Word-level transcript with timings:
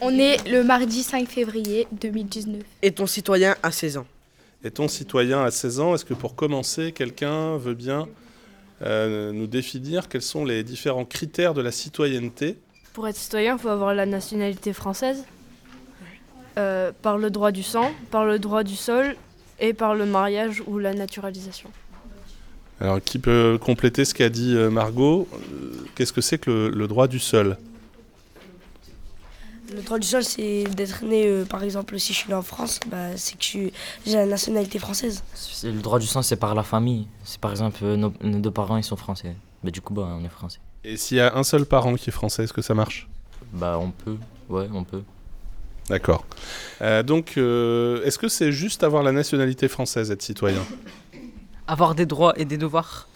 On 0.00 0.18
est 0.18 0.46
le 0.48 0.62
mardi 0.62 1.02
5 1.02 1.26
février 1.28 1.86
2019. 1.92 2.62
Est-on 2.82 3.06
citoyen 3.06 3.56
à 3.62 3.70
16 3.70 3.98
ans 3.98 4.06
Est-on 4.62 4.88
citoyen 4.88 5.42
à 5.42 5.50
16 5.50 5.80
ans 5.80 5.94
Est-ce 5.94 6.04
que 6.04 6.14
pour 6.14 6.34
commencer, 6.34 6.92
quelqu'un 6.92 7.56
veut 7.56 7.74
bien 7.74 8.06
euh, 8.82 9.32
nous 9.32 9.46
définir 9.46 10.08
quels 10.08 10.22
sont 10.22 10.44
les 10.44 10.62
différents 10.64 11.06
critères 11.06 11.54
de 11.54 11.62
la 11.62 11.72
citoyenneté? 11.72 12.58
Pour 12.92 13.08
être 13.08 13.16
citoyen, 13.16 13.54
il 13.56 13.58
faut 13.58 13.68
avoir 13.68 13.94
la 13.94 14.04
nationalité 14.04 14.72
française, 14.74 15.24
euh, 16.58 16.92
par 17.02 17.16
le 17.16 17.30
droit 17.30 17.50
du 17.52 17.62
sang, 17.62 17.90
par 18.10 18.26
le 18.26 18.38
droit 18.38 18.64
du 18.64 18.76
sol 18.76 19.16
et 19.60 19.72
par 19.72 19.94
le 19.94 20.04
mariage 20.04 20.62
ou 20.66 20.78
la 20.78 20.92
naturalisation. 20.92 21.70
Alors, 22.80 23.00
qui 23.02 23.18
peut 23.18 23.58
compléter 23.58 24.04
ce 24.04 24.12
qu'a 24.12 24.28
dit 24.28 24.54
euh, 24.54 24.68
Margot? 24.68 25.26
Qu'est-ce 25.94 26.12
que 26.12 26.20
c'est 26.20 26.36
que 26.36 26.50
le, 26.50 26.68
le 26.68 26.86
droit 26.86 27.08
du 27.08 27.18
sol? 27.18 27.56
Le 29.74 29.82
droit 29.82 29.98
du 29.98 30.06
sol, 30.06 30.22
c'est 30.22 30.64
d'être 30.64 31.04
né, 31.04 31.26
euh, 31.26 31.44
par 31.44 31.62
exemple, 31.62 31.98
si 31.98 32.12
je 32.12 32.18
suis 32.18 32.28
né 32.28 32.34
en 32.34 32.42
France, 32.42 32.80
bah, 32.86 33.16
c'est 33.16 33.36
que 33.36 33.70
j'ai 34.06 34.14
la 34.14 34.26
nationalité 34.26 34.78
française. 34.78 35.24
Le 35.64 35.80
droit 35.80 35.98
du 35.98 36.06
sang, 36.06 36.22
c'est 36.22 36.36
par 36.36 36.54
la 36.54 36.62
famille. 36.62 37.08
C'est 37.24 37.40
par 37.40 37.50
exemple, 37.50 37.78
euh, 37.82 37.96
nos, 37.96 38.12
nos 38.22 38.38
deux 38.38 38.50
parents, 38.50 38.76
ils 38.76 38.84
sont 38.84 38.96
français. 38.96 39.34
Mais 39.64 39.70
du 39.70 39.80
coup, 39.80 39.92
bah, 39.92 40.08
on 40.08 40.24
est 40.24 40.28
français. 40.28 40.60
Et 40.84 40.96
s'il 40.96 41.16
y 41.16 41.20
a 41.20 41.36
un 41.36 41.42
seul 41.42 41.66
parent 41.66 41.94
qui 41.96 42.10
est 42.10 42.12
français, 42.12 42.44
est-ce 42.44 42.52
que 42.52 42.62
ça 42.62 42.74
marche? 42.74 43.08
Bah, 43.52 43.78
on 43.80 43.90
peut. 43.90 44.16
Ouais, 44.48 44.68
on 44.72 44.84
peut. 44.84 45.02
D'accord. 45.88 46.24
Euh, 46.82 47.02
donc, 47.02 47.34
euh, 47.36 48.02
est-ce 48.04 48.18
que 48.18 48.28
c'est 48.28 48.52
juste 48.52 48.82
avoir 48.82 49.02
la 49.02 49.12
nationalité 49.12 49.68
française, 49.68 50.10
être 50.10 50.22
citoyen? 50.22 50.62
Avoir 51.66 51.94
des 51.94 52.06
droits 52.06 52.34
et 52.36 52.44
des 52.44 52.58
devoirs, 52.58 53.08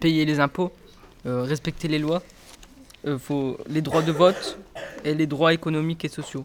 payer 0.00 0.24
les 0.24 0.40
impôts, 0.40 0.72
euh, 1.26 1.42
respecter 1.42 1.88
les 1.88 1.98
lois, 1.98 2.22
euh, 3.06 3.18
faut 3.18 3.56
les 3.68 3.82
droits 3.82 4.02
de 4.02 4.12
vote 4.12 4.58
et 5.04 5.14
les 5.14 5.26
droits 5.26 5.52
économiques 5.52 6.04
et 6.04 6.08
sociaux. 6.08 6.44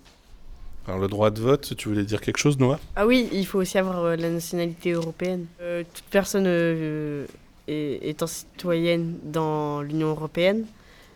Alors, 0.88 1.00
le 1.00 1.08
droit 1.08 1.30
de 1.30 1.40
vote, 1.42 1.76
tu 1.78 1.90
voulais 1.90 2.04
dire 2.04 2.22
quelque 2.22 2.38
chose, 2.40 2.58
Noah? 2.58 2.80
Ah 2.96 3.06
oui, 3.06 3.30
il 3.32 3.46
faut 3.46 3.60
aussi 3.60 3.78
avoir 3.78 4.00
euh, 4.04 4.16
la 4.16 4.30
nationalité 4.30 4.92
européenne. 4.92 5.46
Euh, 5.62 5.84
toute 5.94 6.06
personne 6.10 6.46
euh, 6.48 7.26
est- 7.68 8.00
étant 8.10 8.26
citoyenne 8.28 9.16
dans 9.24 9.82
l'Union 9.82 10.08
européenne, 10.10 10.66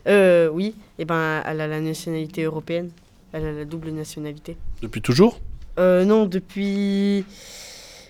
euh, 0.07 0.49
oui, 0.49 0.75
et 0.99 1.05
ben, 1.05 1.41
elle 1.45 1.61
a 1.61 1.67
la 1.67 1.81
nationalité 1.81 2.43
européenne. 2.43 2.91
Elle 3.33 3.45
a 3.45 3.51
la 3.51 3.65
double 3.65 3.89
nationalité. 3.89 4.55
Depuis 4.83 5.01
toujours? 5.01 5.39
Euh, 5.79 6.05
non, 6.05 6.25
depuis 6.25 7.25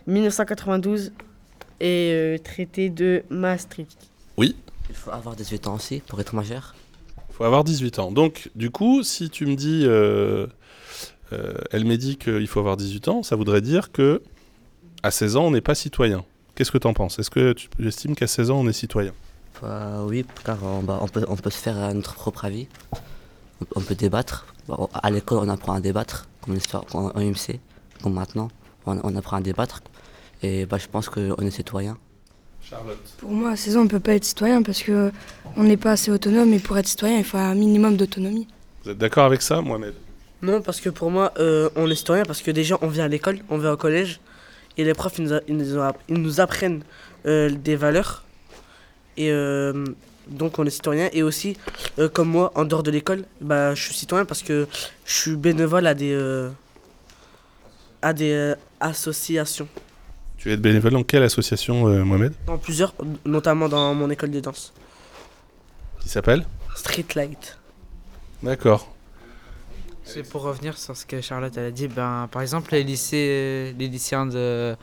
1992 0.06 1.14
et 1.80 2.12
euh, 2.14 2.38
traité 2.38 2.90
de 2.90 3.24
Maastricht. 3.30 3.98
Oui. 4.38 4.56
Il 4.90 4.96
faut 4.96 5.12
avoir 5.12 5.36
18 5.36 5.68
ans 5.68 5.76
aussi 5.76 6.02
pour 6.08 6.20
être 6.20 6.36
majeur? 6.36 6.76
Faut 7.36 7.44
avoir 7.44 7.66
18 7.66 8.00
ans. 8.00 8.12
Donc, 8.14 8.50
du 8.56 8.72
coup, 8.72 9.04
si 9.04 9.30
tu 9.30 9.46
me 9.46 9.56
dis, 9.56 9.84
euh, 9.84 10.48
euh, 11.34 11.54
elle 11.72 11.84
m'a 11.84 11.98
dit 11.98 12.16
qu'il 12.16 12.48
faut 12.48 12.62
avoir 12.62 12.78
18 12.78 13.10
ans, 13.10 13.24
ça 13.24 13.36
voudrait 13.36 13.60
dire 13.60 13.92
que 13.92 14.22
à 15.04 15.12
16 15.12 15.36
ans, 15.36 15.44
on 15.44 15.52
n'est 15.52 15.60
pas 15.60 15.76
citoyen. 15.76 16.24
Qu'est-ce 16.56 16.72
que 16.72 16.78
tu 16.78 16.88
en 16.88 16.94
penses? 16.94 17.20
Est-ce 17.20 17.30
que 17.30 17.52
tu 17.52 17.68
estimes 17.86 18.16
qu'à 18.16 18.28
16 18.28 18.52
ans, 18.52 18.60
on 18.62 18.68
est 18.70 18.74
citoyen? 18.74 19.12
Bah, 19.62 20.06
oui, 20.06 20.26
car 20.46 20.64
on, 20.64 20.82
bah, 20.82 21.02
on, 21.02 21.08
peut, 21.36 21.50
se 21.50 21.58
faire 21.58 21.94
notre 21.94 22.14
propre 22.14 22.46
avis. 22.46 22.70
On, 23.76 23.82
peut 23.82 23.96
débattre. 23.96 24.46
À 24.94 25.12
l'école, 25.12 25.40
on 25.40 25.50
apprend 25.50 25.74
à 25.74 25.82
débattre, 25.82 26.30
comme 26.40 26.58
en 26.94 27.10
en 27.18 27.20
UMC, 27.20 27.60
comme 28.02 28.14
maintenant. 28.14 28.48
On, 28.86 28.98
on 29.04 29.14
apprend 29.18 29.36
à 29.36 29.42
débattre. 29.42 29.82
Et 30.42 30.66
bah, 30.66 30.78
je 30.78 30.88
pense 30.88 31.10
qu'on 31.10 31.36
est 31.36 31.52
citoyen. 31.52 31.98
Charlotte. 32.70 32.98
Pour 33.18 33.32
moi, 33.32 33.52
à 33.52 33.56
16 33.56 33.78
ans, 33.78 33.82
on 33.82 33.84
ne 33.84 33.90
peut 33.90 34.00
pas 34.00 34.14
être 34.16 34.24
citoyen 34.26 34.64
parce 34.64 34.82
que 34.82 35.12
on 35.56 35.64
n'est 35.64 35.78
pas 35.78 35.92
assez 35.92 36.10
autonome 36.12 36.54
et 36.54 36.60
pour 36.60 36.78
être 36.78 36.88
citoyen, 36.88 37.18
il 37.20 37.24
faut 37.24 37.38
un 37.38 37.54
minimum 37.56 37.96
d'autonomie. 37.96 38.48
Vous 38.84 38.92
êtes 38.92 38.98
d'accord 38.98 39.26
avec 39.26 39.42
ça, 39.42 39.62
Mohamed? 39.62 39.94
Non, 40.42 40.62
parce 40.62 40.82
que 40.82 40.90
pour 40.90 41.12
moi, 41.12 41.32
euh, 41.40 41.70
on 41.76 41.90
est 41.90 41.96
citoyen 41.96 42.24
parce 42.24 42.42
que 42.42 42.52
déjà, 42.52 42.78
on 42.82 42.88
vient 42.88 43.06
à 43.06 43.08
l'école, 43.08 43.40
on 43.50 43.58
vient 43.58 43.72
au 43.72 43.78
collège, 43.78 44.20
et 44.78 44.84
les 44.84 44.94
profs, 44.94 45.18
ils 45.20 45.26
nous, 45.26 45.34
a- 45.34 45.42
ils 45.48 45.56
nous, 45.58 45.80
a- 45.80 45.94
ils 46.10 46.22
nous 46.22 46.40
apprennent 46.42 46.84
euh, 47.26 47.50
des 47.50 47.76
valeurs. 47.76 48.24
Et 49.18 49.32
euh, 49.32 49.86
donc, 50.28 50.60
on 50.60 50.66
est 50.66 50.70
citoyen. 50.72 51.10
Et 51.14 51.24
aussi, 51.24 51.56
euh, 52.00 52.10
comme 52.10 52.30
moi, 52.30 52.52
en 52.56 52.66
dehors 52.66 52.84
de 52.84 52.92
l'école, 52.92 53.26
bah, 53.42 53.74
je 53.76 53.82
suis 53.84 53.94
citoyen 53.94 54.26
parce 54.26 54.44
que 54.44 54.68
je 55.06 55.14
suis 55.14 55.36
bénévole 55.36 55.88
à 55.88 55.94
des, 55.94 56.12
euh, 56.14 56.50
à 58.02 58.12
des 58.14 58.32
euh, 58.34 58.56
associations. 58.80 59.68
Tu 60.46 60.52
es 60.52 60.58
bénévole 60.58 60.92
dans 60.92 61.04
quelle 61.04 61.24
association, 61.24 61.88
euh, 61.88 62.04
Mohamed? 62.04 62.32
Dans 62.46 62.60
plusieurs, 62.60 62.94
notamment 63.26 63.68
dans 63.68 63.96
mon 63.96 64.12
école 64.12 64.30
de 64.30 64.40
danse. 64.40 64.74
Qui 66.00 66.08
s'appelle? 66.08 66.46
Streetlight. 66.76 67.58
D'accord. 68.44 68.94
C'est 70.04 70.22
pour 70.22 70.44
revenir 70.44 70.78
sur 70.78 70.96
ce 70.96 71.04
que 71.08 71.20
Charlotte 71.20 71.58
elle 71.58 71.66
a 71.66 71.72
dit. 71.72 71.88
Ben, 71.88 72.30
par 72.32 72.44
exemple, 72.44 72.74
les, 72.74 72.84
lycées, 72.84 73.74
les 73.80 73.88
lycéens 73.88 74.28
de 74.28 74.76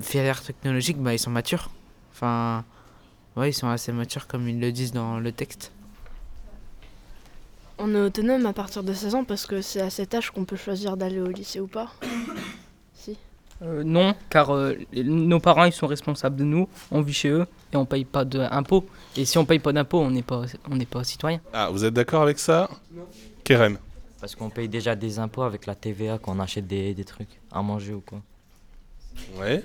filière 0.00 0.42
technologique, 0.42 0.96
ben, 0.96 1.12
ils 1.12 1.18
sont 1.18 1.30
matures. 1.30 1.68
Enfin, 2.14 2.64
ouais, 3.36 3.50
ils 3.50 3.52
sont 3.52 3.68
assez 3.68 3.92
matures 3.92 4.26
comme 4.26 4.48
ils 4.48 4.58
le 4.58 4.72
disent 4.72 4.92
dans 4.92 5.20
le 5.20 5.30
texte. 5.30 5.72
On 7.76 7.94
est 7.94 8.00
autonome 8.00 8.46
à 8.46 8.54
partir 8.54 8.82
de 8.82 8.94
16 8.94 9.14
ans 9.14 9.24
parce 9.24 9.44
que 9.44 9.60
c'est 9.60 9.82
à 9.82 9.90
cet 9.90 10.14
âge 10.14 10.30
qu'on 10.30 10.46
peut 10.46 10.56
choisir 10.56 10.96
d'aller 10.96 11.20
au 11.20 11.28
lycée 11.28 11.60
ou 11.60 11.66
pas. 11.66 11.92
Euh, 13.62 13.82
non, 13.84 14.14
car 14.28 14.54
euh, 14.54 14.74
nos 14.94 15.40
parents 15.40 15.64
ils 15.64 15.72
sont 15.72 15.86
responsables 15.86 16.36
de 16.36 16.44
nous, 16.44 16.68
on 16.90 17.00
vit 17.00 17.14
chez 17.14 17.30
eux 17.30 17.46
et 17.72 17.76
on 17.76 17.86
paye 17.86 18.04
pas 18.04 18.24
d'impôts. 18.24 18.86
Et 19.16 19.24
si 19.24 19.38
on 19.38 19.46
paye 19.46 19.58
pas 19.58 19.72
d'impôts, 19.72 20.00
on 20.00 20.10
n'est 20.10 20.22
pas, 20.22 20.42
on 20.70 20.76
n'est 20.76 20.84
pas 20.86 21.04
citoyen. 21.04 21.40
Ah, 21.54 21.70
vous 21.70 21.84
êtes 21.84 21.94
d'accord 21.94 22.22
avec 22.22 22.38
ça? 22.38 22.68
Kerem 23.44 23.78
Parce 24.20 24.34
qu'on 24.34 24.50
paye 24.50 24.68
déjà 24.68 24.94
des 24.94 25.18
impôts 25.18 25.42
avec 25.42 25.64
la 25.64 25.74
TVA 25.74 26.18
quand 26.18 26.36
on 26.36 26.40
achète 26.40 26.66
des, 26.66 26.92
des 26.92 27.04
trucs 27.04 27.40
à 27.50 27.62
manger 27.62 27.94
ou 27.94 28.00
quoi. 28.00 28.20
Ouais. 29.38 29.62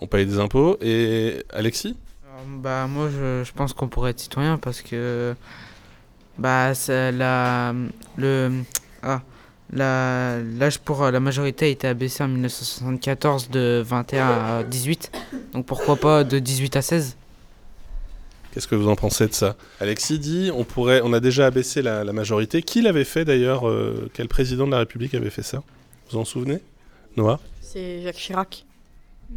On 0.00 0.06
paye 0.06 0.26
des 0.26 0.38
impôts. 0.40 0.76
Et 0.80 1.44
Alexis? 1.50 1.96
Alors, 2.26 2.44
bah, 2.58 2.86
moi, 2.88 3.08
je, 3.10 3.44
je 3.44 3.52
pense 3.52 3.72
qu'on 3.72 3.88
pourrait 3.88 4.10
être 4.10 4.20
citoyen 4.20 4.58
parce 4.58 4.82
que 4.82 5.36
bah, 6.38 6.74
c'est 6.74 7.12
la, 7.12 7.74
le, 8.16 8.62
ah, 9.02 9.20
l'âge 9.72 10.78
pour 10.78 11.10
la 11.10 11.20
majorité 11.20 11.66
a 11.66 11.68
été 11.68 11.86
abaissé 11.86 12.22
en 12.22 12.28
1974 12.28 13.50
de 13.50 13.82
21 13.84 14.26
à 14.26 14.62
18. 14.62 15.12
Donc 15.52 15.66
pourquoi 15.66 15.96
pas 15.96 16.24
de 16.24 16.38
18 16.38 16.76
à 16.76 16.82
16 16.82 17.16
Qu'est-ce 18.52 18.66
que 18.66 18.74
vous 18.74 18.88
en 18.88 18.96
pensez 18.96 19.28
de 19.28 19.32
ça? 19.32 19.56
Alexis 19.80 20.18
dit 20.18 20.50
on 20.52 20.64
pourrait, 20.64 21.00
on 21.04 21.12
a 21.12 21.20
déjà 21.20 21.46
abaissé 21.46 21.82
la, 21.82 22.02
la 22.02 22.12
majorité. 22.12 22.62
Qui 22.62 22.82
l'avait 22.82 23.04
fait 23.04 23.24
d'ailleurs 23.24 23.68
euh, 23.68 24.10
Quel 24.12 24.26
président 24.26 24.66
de 24.66 24.72
la 24.72 24.78
République 24.78 25.14
avait 25.14 25.30
fait 25.30 25.42
ça? 25.42 25.58
Vous 25.58 26.12
vous 26.12 26.18
en 26.18 26.24
souvenez? 26.24 26.60
Noah? 27.16 27.38
C'est 27.60 28.02
Jacques 28.02 28.16
Chirac. 28.16 28.64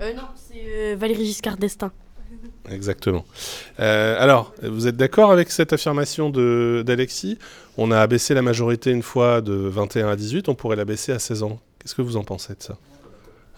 Euh, 0.02 0.14
non, 0.14 0.24
c'est 0.36 0.64
euh, 0.66 0.96
Valéry 0.98 1.26
Giscard 1.26 1.58
d'Estaing. 1.58 1.92
Exactement. 2.70 3.26
Euh, 3.80 4.16
alors, 4.20 4.54
vous 4.64 4.88
êtes 4.88 4.96
d'accord 4.98 5.32
avec 5.32 5.52
cette 5.52 5.74
affirmation 5.74 6.30
de- 6.30 6.84
d'Alexis? 6.86 7.38
On 7.78 7.92
a 7.92 8.00
abaissé 8.00 8.34
la 8.34 8.42
majorité 8.42 8.92
une 8.92 9.02
fois 9.04 9.42
de 9.42 9.54
21 9.54 10.10
à 10.10 10.16
18, 10.16 10.48
on 10.50 10.56
pourrait 10.56 10.76
l'abaisser 10.76 11.12
à 11.12 11.20
16 11.20 11.44
ans. 11.44 11.60
Qu'est-ce 11.80 11.96
que 11.96 12.02
vous 12.02 12.18
en 12.18 12.24
pensez 12.24 12.54
de 12.54 12.62
ça? 12.64 12.78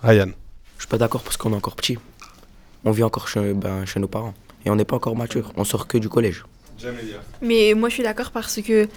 Ryan 0.01 0.29
Je 0.77 0.83
suis 0.83 0.89
pas 0.89 0.97
d'accord 0.97 1.21
parce 1.21 1.37
qu'on 1.37 1.53
est 1.53 1.55
encore 1.55 1.75
petit. 1.75 1.97
On 2.83 2.91
vit 2.91 3.03
encore 3.03 3.27
chez, 3.27 3.53
ben, 3.53 3.85
chez 3.85 3.99
nos 3.99 4.07
parents. 4.07 4.33
Et 4.65 4.69
on 4.69 4.75
n'est 4.75 4.85
pas 4.85 4.95
encore 4.95 5.15
mature. 5.15 5.51
On 5.57 5.63
sort 5.63 5.87
que 5.87 5.97
du 5.97 6.09
collège. 6.09 6.43
Mais 7.41 7.73
moi, 7.75 7.89
je 7.89 7.93
suis 7.95 8.03
d'accord 8.03 8.31
parce 8.31 8.59
que 8.61 8.87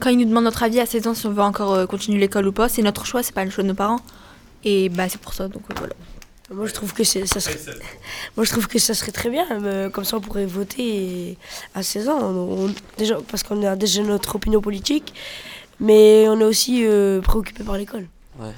quand 0.00 0.10
ils 0.10 0.16
nous 0.18 0.24
demandent 0.24 0.44
notre 0.44 0.62
avis 0.62 0.80
à 0.80 0.86
16 0.86 1.06
ans 1.06 1.14
si 1.14 1.26
on 1.26 1.32
veut 1.32 1.42
encore 1.42 1.74
euh, 1.74 1.86
continuer 1.86 2.18
l'école 2.18 2.46
ou 2.46 2.52
pas, 2.52 2.68
c'est 2.68 2.82
notre 2.82 3.04
choix, 3.06 3.22
c'est 3.22 3.34
pas 3.34 3.44
le 3.44 3.50
choix 3.50 3.62
de 3.64 3.68
nos 3.68 3.74
parents. 3.74 4.00
Et 4.64 4.88
bah, 4.88 5.08
c'est 5.08 5.20
pour 5.20 5.34
ça, 5.34 5.48
donc 5.48 5.62
euh, 5.70 5.74
voilà. 5.78 5.94
Moi, 6.50 6.66
je 6.66 6.72
trouve 6.72 6.94
que 6.94 7.04
c'est- 7.04 7.26
ça 7.26 7.40
serait, 7.40 7.58
moi, 8.36 8.44
je 8.44 8.50
trouve 8.50 8.68
que 8.68 8.78
ça 8.78 8.94
serait 8.94 9.12
très 9.12 9.28
bien. 9.28 9.46
euh, 9.50 9.90
comme 9.90 10.04
ça, 10.04 10.16
on 10.16 10.20
pourrait 10.20 10.46
voter 10.46 11.36
à 11.74 11.82
16 11.82 12.08
ans. 12.08 12.18
On- 12.22 12.72
déjà, 12.96 13.18
parce 13.30 13.42
qu'on 13.42 13.62
a 13.66 13.76
déjà 13.76 14.02
notre 14.02 14.36
opinion 14.36 14.60
politique, 14.62 15.12
mais 15.78 16.26
on 16.28 16.40
est 16.40 16.44
aussi 16.44 16.84
euh, 16.86 17.20
préoccupé 17.20 17.64
par 17.64 17.76
l'école. 17.76 18.06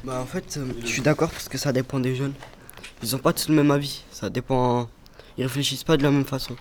Bah 0.05 0.21
en 0.21 0.27
fait, 0.27 0.57
euh, 0.59 0.67
je 0.83 0.87
suis 0.87 1.03
d'accord 1.03 1.31
parce 1.31 1.49
que 1.49 1.57
ça 1.59 1.73
dépend 1.73 1.99
des 2.01 2.15
jeunes. 2.15 2.35
Ils 3.03 3.17
ont 3.17 3.19
pas 3.19 3.33
tous 3.33 3.49
le 3.49 3.55
même 3.55 3.71
avis. 3.71 4.03
Ça 4.13 4.29
dépend. 4.31 4.89
Ils 5.39 5.45
réfléchissent 5.45 5.85
pas 5.85 5.97
de 5.97 6.03
la 6.03 6.11
même 6.11 6.27
façon. 6.27 6.55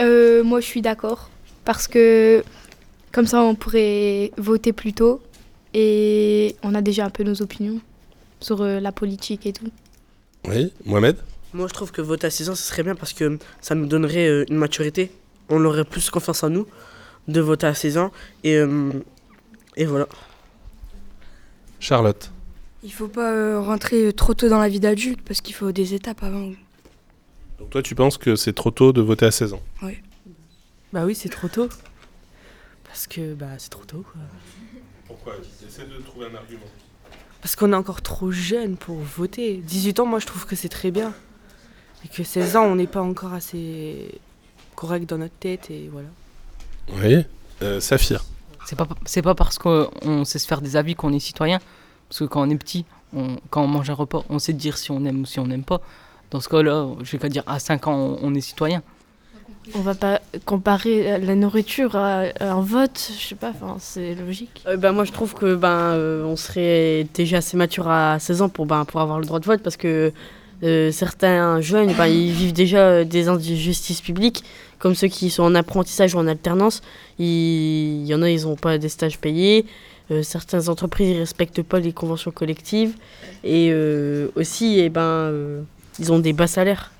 Euh, 0.00 0.42
moi, 0.42 0.60
je 0.60 0.66
suis 0.66 0.82
d'accord 0.82 1.30
parce 1.64 1.86
que 1.88 2.42
comme 3.12 3.26
ça, 3.26 3.40
on 3.42 3.54
pourrait 3.54 4.32
voter 4.36 4.72
plus 4.72 4.92
tôt 4.92 5.22
et 5.72 6.56
on 6.62 6.74
a 6.74 6.82
déjà 6.82 7.04
un 7.06 7.10
peu 7.10 7.22
nos 7.22 7.40
opinions 7.42 7.80
sur 8.44 8.60
euh, 8.60 8.78
la 8.80 8.92
politique 8.92 9.46
et 9.46 9.52
tout. 9.52 9.70
Oui, 10.46 10.72
Mohamed? 10.84 11.16
Moi, 11.54 11.68
je 11.68 11.72
trouve 11.72 11.92
que 11.92 12.02
voter 12.02 12.26
à 12.26 12.30
6 12.30 12.50
ans, 12.50 12.54
ce 12.54 12.62
serait 12.62 12.82
bien 12.82 12.94
parce 12.94 13.12
que 13.12 13.38
ça 13.60 13.74
nous 13.74 13.86
donnerait 13.86 14.28
euh, 14.28 14.44
une 14.50 14.56
maturité. 14.56 15.10
On 15.48 15.64
aurait 15.64 15.84
plus 15.84 16.10
confiance 16.10 16.42
en 16.42 16.50
nous 16.50 16.66
de 17.28 17.40
voter 17.40 17.66
à 17.66 17.74
16 17.74 17.96
ans. 17.98 18.12
Et, 18.42 18.56
euh, 18.56 18.90
et 19.76 19.86
voilà. 19.86 20.06
Charlotte? 21.80 22.30
Il 22.82 22.92
faut 22.92 23.08
pas 23.08 23.32
euh, 23.32 23.60
rentrer 23.60 24.12
trop 24.12 24.34
tôt 24.34 24.48
dans 24.48 24.58
la 24.58 24.68
vie 24.68 24.80
d'adulte 24.80 25.22
parce 25.22 25.40
qu'il 25.40 25.54
faut 25.54 25.72
des 25.72 25.94
étapes 25.94 26.22
avant. 26.22 26.50
Donc 27.58 27.70
toi, 27.70 27.82
tu 27.82 27.94
penses 27.94 28.18
que 28.18 28.36
c'est 28.36 28.52
trop 28.52 28.70
tôt 28.70 28.92
de 28.92 29.00
voter 29.00 29.26
à 29.26 29.30
16 29.30 29.54
ans? 29.54 29.62
Oui. 29.82 29.98
Bah 30.92 31.04
oui, 31.06 31.14
c'est 31.14 31.28
trop 31.28 31.48
tôt. 31.48 31.68
Parce 32.84 33.06
que 33.06 33.34
bah, 33.34 33.46
c'est 33.58 33.70
trop 33.70 33.84
tôt. 33.84 34.04
Quoi. 34.12 34.20
Pourquoi? 35.06 35.34
Essaie 35.66 35.86
de 35.86 36.02
trouver 36.02 36.26
un 36.26 36.34
argument. 36.34 36.66
Parce 37.44 37.56
qu'on 37.56 37.74
est 37.74 37.76
encore 37.76 38.00
trop 38.00 38.30
jeune 38.30 38.78
pour 38.78 38.96
voter. 38.96 39.58
18 39.58 40.00
ans, 40.00 40.06
moi 40.06 40.18
je 40.18 40.24
trouve 40.24 40.46
que 40.46 40.56
c'est 40.56 40.70
très 40.70 40.90
bien. 40.90 41.12
Et 42.02 42.08
que 42.08 42.24
16 42.24 42.56
ans, 42.56 42.64
on 42.64 42.76
n'est 42.76 42.86
pas 42.86 43.02
encore 43.02 43.34
assez 43.34 44.18
correct 44.76 45.06
dans 45.06 45.18
notre 45.18 45.34
tête 45.34 45.70
et 45.70 45.90
voilà. 45.92 46.08
Oui. 46.94 47.22
Euh, 47.62 47.80
Saphir. 47.80 48.24
C'est 48.64 48.76
pas, 48.76 48.88
c'est 49.04 49.20
pas 49.20 49.34
parce 49.34 49.58
qu'on 49.58 50.24
sait 50.24 50.38
se 50.38 50.46
faire 50.46 50.62
des 50.62 50.76
avis 50.76 50.94
qu'on 50.94 51.12
est 51.12 51.18
citoyen. 51.20 51.58
Parce 52.08 52.20
que 52.20 52.24
quand 52.24 52.40
on 52.46 52.48
est 52.48 52.56
petit, 52.56 52.86
on- 53.14 53.36
quand 53.50 53.62
on 53.62 53.66
mange 53.66 53.90
un 53.90 53.94
repas, 53.94 54.24
on 54.30 54.38
sait 54.38 54.54
dire 54.54 54.78
si 54.78 54.90
on 54.90 55.04
aime 55.04 55.20
ou 55.20 55.26
si 55.26 55.38
on 55.38 55.46
n'aime 55.46 55.64
pas. 55.64 55.82
Dans 56.30 56.40
ce 56.40 56.48
cas-là, 56.48 56.88
je 57.02 57.12
vais 57.12 57.18
qu'à 57.18 57.28
dire 57.28 57.42
à 57.46 57.58
5 57.58 57.88
ans, 57.88 57.94
on, 57.94 58.18
on 58.22 58.34
est 58.34 58.40
citoyen. 58.40 58.82
On 59.74 59.80
va 59.80 59.94
pas 59.94 60.20
comparer 60.44 61.18
la 61.18 61.34
nourriture 61.34 61.96
à, 61.96 62.24
un 62.40 62.60
vote, 62.60 63.12
je 63.18 63.28
sais 63.28 63.34
pas, 63.34 63.52
c'est 63.78 64.14
logique. 64.14 64.62
Euh, 64.66 64.76
bah, 64.76 64.92
moi 64.92 65.04
je 65.04 65.12
trouve 65.12 65.34
que 65.34 65.54
ben 65.54 65.68
euh, 65.68 66.24
on 66.24 66.36
serait 66.36 67.06
déjà 67.14 67.38
assez 67.38 67.56
mature 67.56 67.88
à 67.88 68.18
16 68.18 68.42
ans 68.42 68.48
pour, 68.50 68.66
ben, 68.66 68.84
pour 68.84 69.00
avoir 69.00 69.18
le 69.18 69.24
droit 69.24 69.40
de 69.40 69.46
vote 69.46 69.62
parce 69.62 69.78
que 69.78 70.12
euh, 70.62 70.92
certains 70.92 71.62
jeunes 71.62 71.92
ben, 71.94 72.06
ils 72.06 72.32
vivent 72.32 72.52
déjà 72.52 73.04
des 73.04 73.28
injustices 73.28 74.02
publiques 74.02 74.44
comme 74.78 74.94
ceux 74.94 75.08
qui 75.08 75.30
sont 75.30 75.44
en 75.44 75.54
apprentissage 75.54 76.14
ou 76.14 76.18
en 76.18 76.26
alternance. 76.26 76.82
Il, 77.18 78.04
y 78.04 78.14
en 78.14 78.20
a, 78.20 78.28
ils 78.28 78.42
n'ont 78.42 78.56
pas 78.56 78.76
des 78.76 78.90
stages 78.90 79.18
payés. 79.18 79.64
Certaines 80.22 80.68
entreprises 80.68 81.14
ne 81.14 81.20
respectent 81.20 81.62
pas 81.62 81.78
les 81.78 81.94
conventions 81.94 82.30
collectives. 82.30 82.92
Et 83.44 83.72
aussi, 84.36 84.78
eh 84.80 84.90
ben, 84.90 85.32
ils 85.98 86.12
ont 86.12 86.18
des 86.18 86.34
bas 86.34 86.46
salaires 86.46 86.92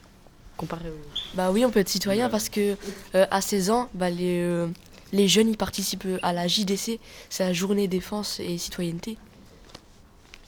comparé 0.57 0.89
aux... 0.89 1.14
Bah 1.35 1.51
oui, 1.53 1.65
on 1.65 1.71
peut 1.71 1.81
être 1.81 1.89
citoyen 1.89 2.29
parce 2.29 2.49
que 2.49 2.77
euh, 3.15 3.27
à 3.31 3.41
16 3.41 3.71
ans, 3.71 3.89
bah, 3.95 4.11
les, 4.11 4.41
euh, 4.41 4.69
les 5.13 5.29
jeunes 5.29 5.49
ils 5.49 5.57
participent 5.57 6.07
à 6.23 6.33
la 6.33 6.47
JDC, 6.47 7.01
c'est 7.29 7.45
la 7.45 7.53
journée 7.53 7.89
défense 7.89 8.41
et 8.41 8.57
citoyenneté. 8.59 9.17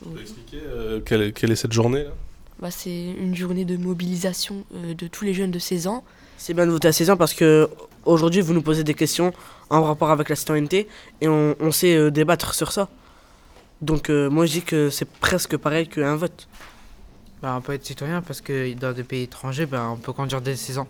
Tu 0.01 0.09
peux 0.09 0.21
expliquer 0.21 0.61
euh, 0.65 0.99
quelle, 1.01 1.33
quelle 1.33 1.51
est 1.51 1.55
cette 1.55 1.73
journée 1.73 2.03
là? 2.03 2.11
Bah, 2.59 2.71
c'est 2.71 2.89
une 3.11 3.35
journée 3.35 3.65
de 3.65 3.77
mobilisation 3.77 4.65
euh, 4.73 4.93
de 4.95 5.07
tous 5.07 5.23
les 5.25 5.33
jeunes 5.33 5.51
de 5.51 5.59
16 5.59 5.87
ans. 5.87 6.03
C'est 6.37 6.53
bien 6.53 6.65
de 6.65 6.71
voter 6.71 6.87
à 6.87 6.91
16 6.91 7.11
ans 7.11 7.17
parce 7.17 7.33
que 7.33 7.69
aujourd'hui 8.05 8.41
vous 8.41 8.53
nous 8.53 8.61
posez 8.63 8.83
des 8.83 8.93
questions 8.95 9.31
en 9.69 9.83
rapport 9.83 10.09
avec 10.09 10.29
la 10.29 10.35
citoyenneté 10.35 10.87
et 11.21 11.27
on, 11.27 11.55
on 11.59 11.71
sait 11.71 11.95
euh, 11.95 12.09
débattre 12.09 12.55
sur 12.55 12.71
ça. 12.71 12.89
Donc 13.81 14.09
euh, 14.09 14.29
moi 14.29 14.47
je 14.47 14.53
dis 14.53 14.61
que 14.63 14.89
c'est 14.89 15.07
presque 15.07 15.55
pareil 15.57 15.87
qu'un 15.87 16.15
vote. 16.15 16.47
Bah, 17.41 17.55
on 17.57 17.61
peut 17.61 17.73
être 17.73 17.85
citoyen 17.85 18.21
parce 18.21 18.41
que 18.41 18.73
dans 18.73 18.93
des 18.93 19.03
pays 19.03 19.23
étrangers, 19.23 19.65
bah, 19.65 19.87
on 19.91 19.97
peut 19.97 20.13
conduire 20.13 20.41
dès 20.41 20.55
16 20.55 20.79
ans. 20.79 20.87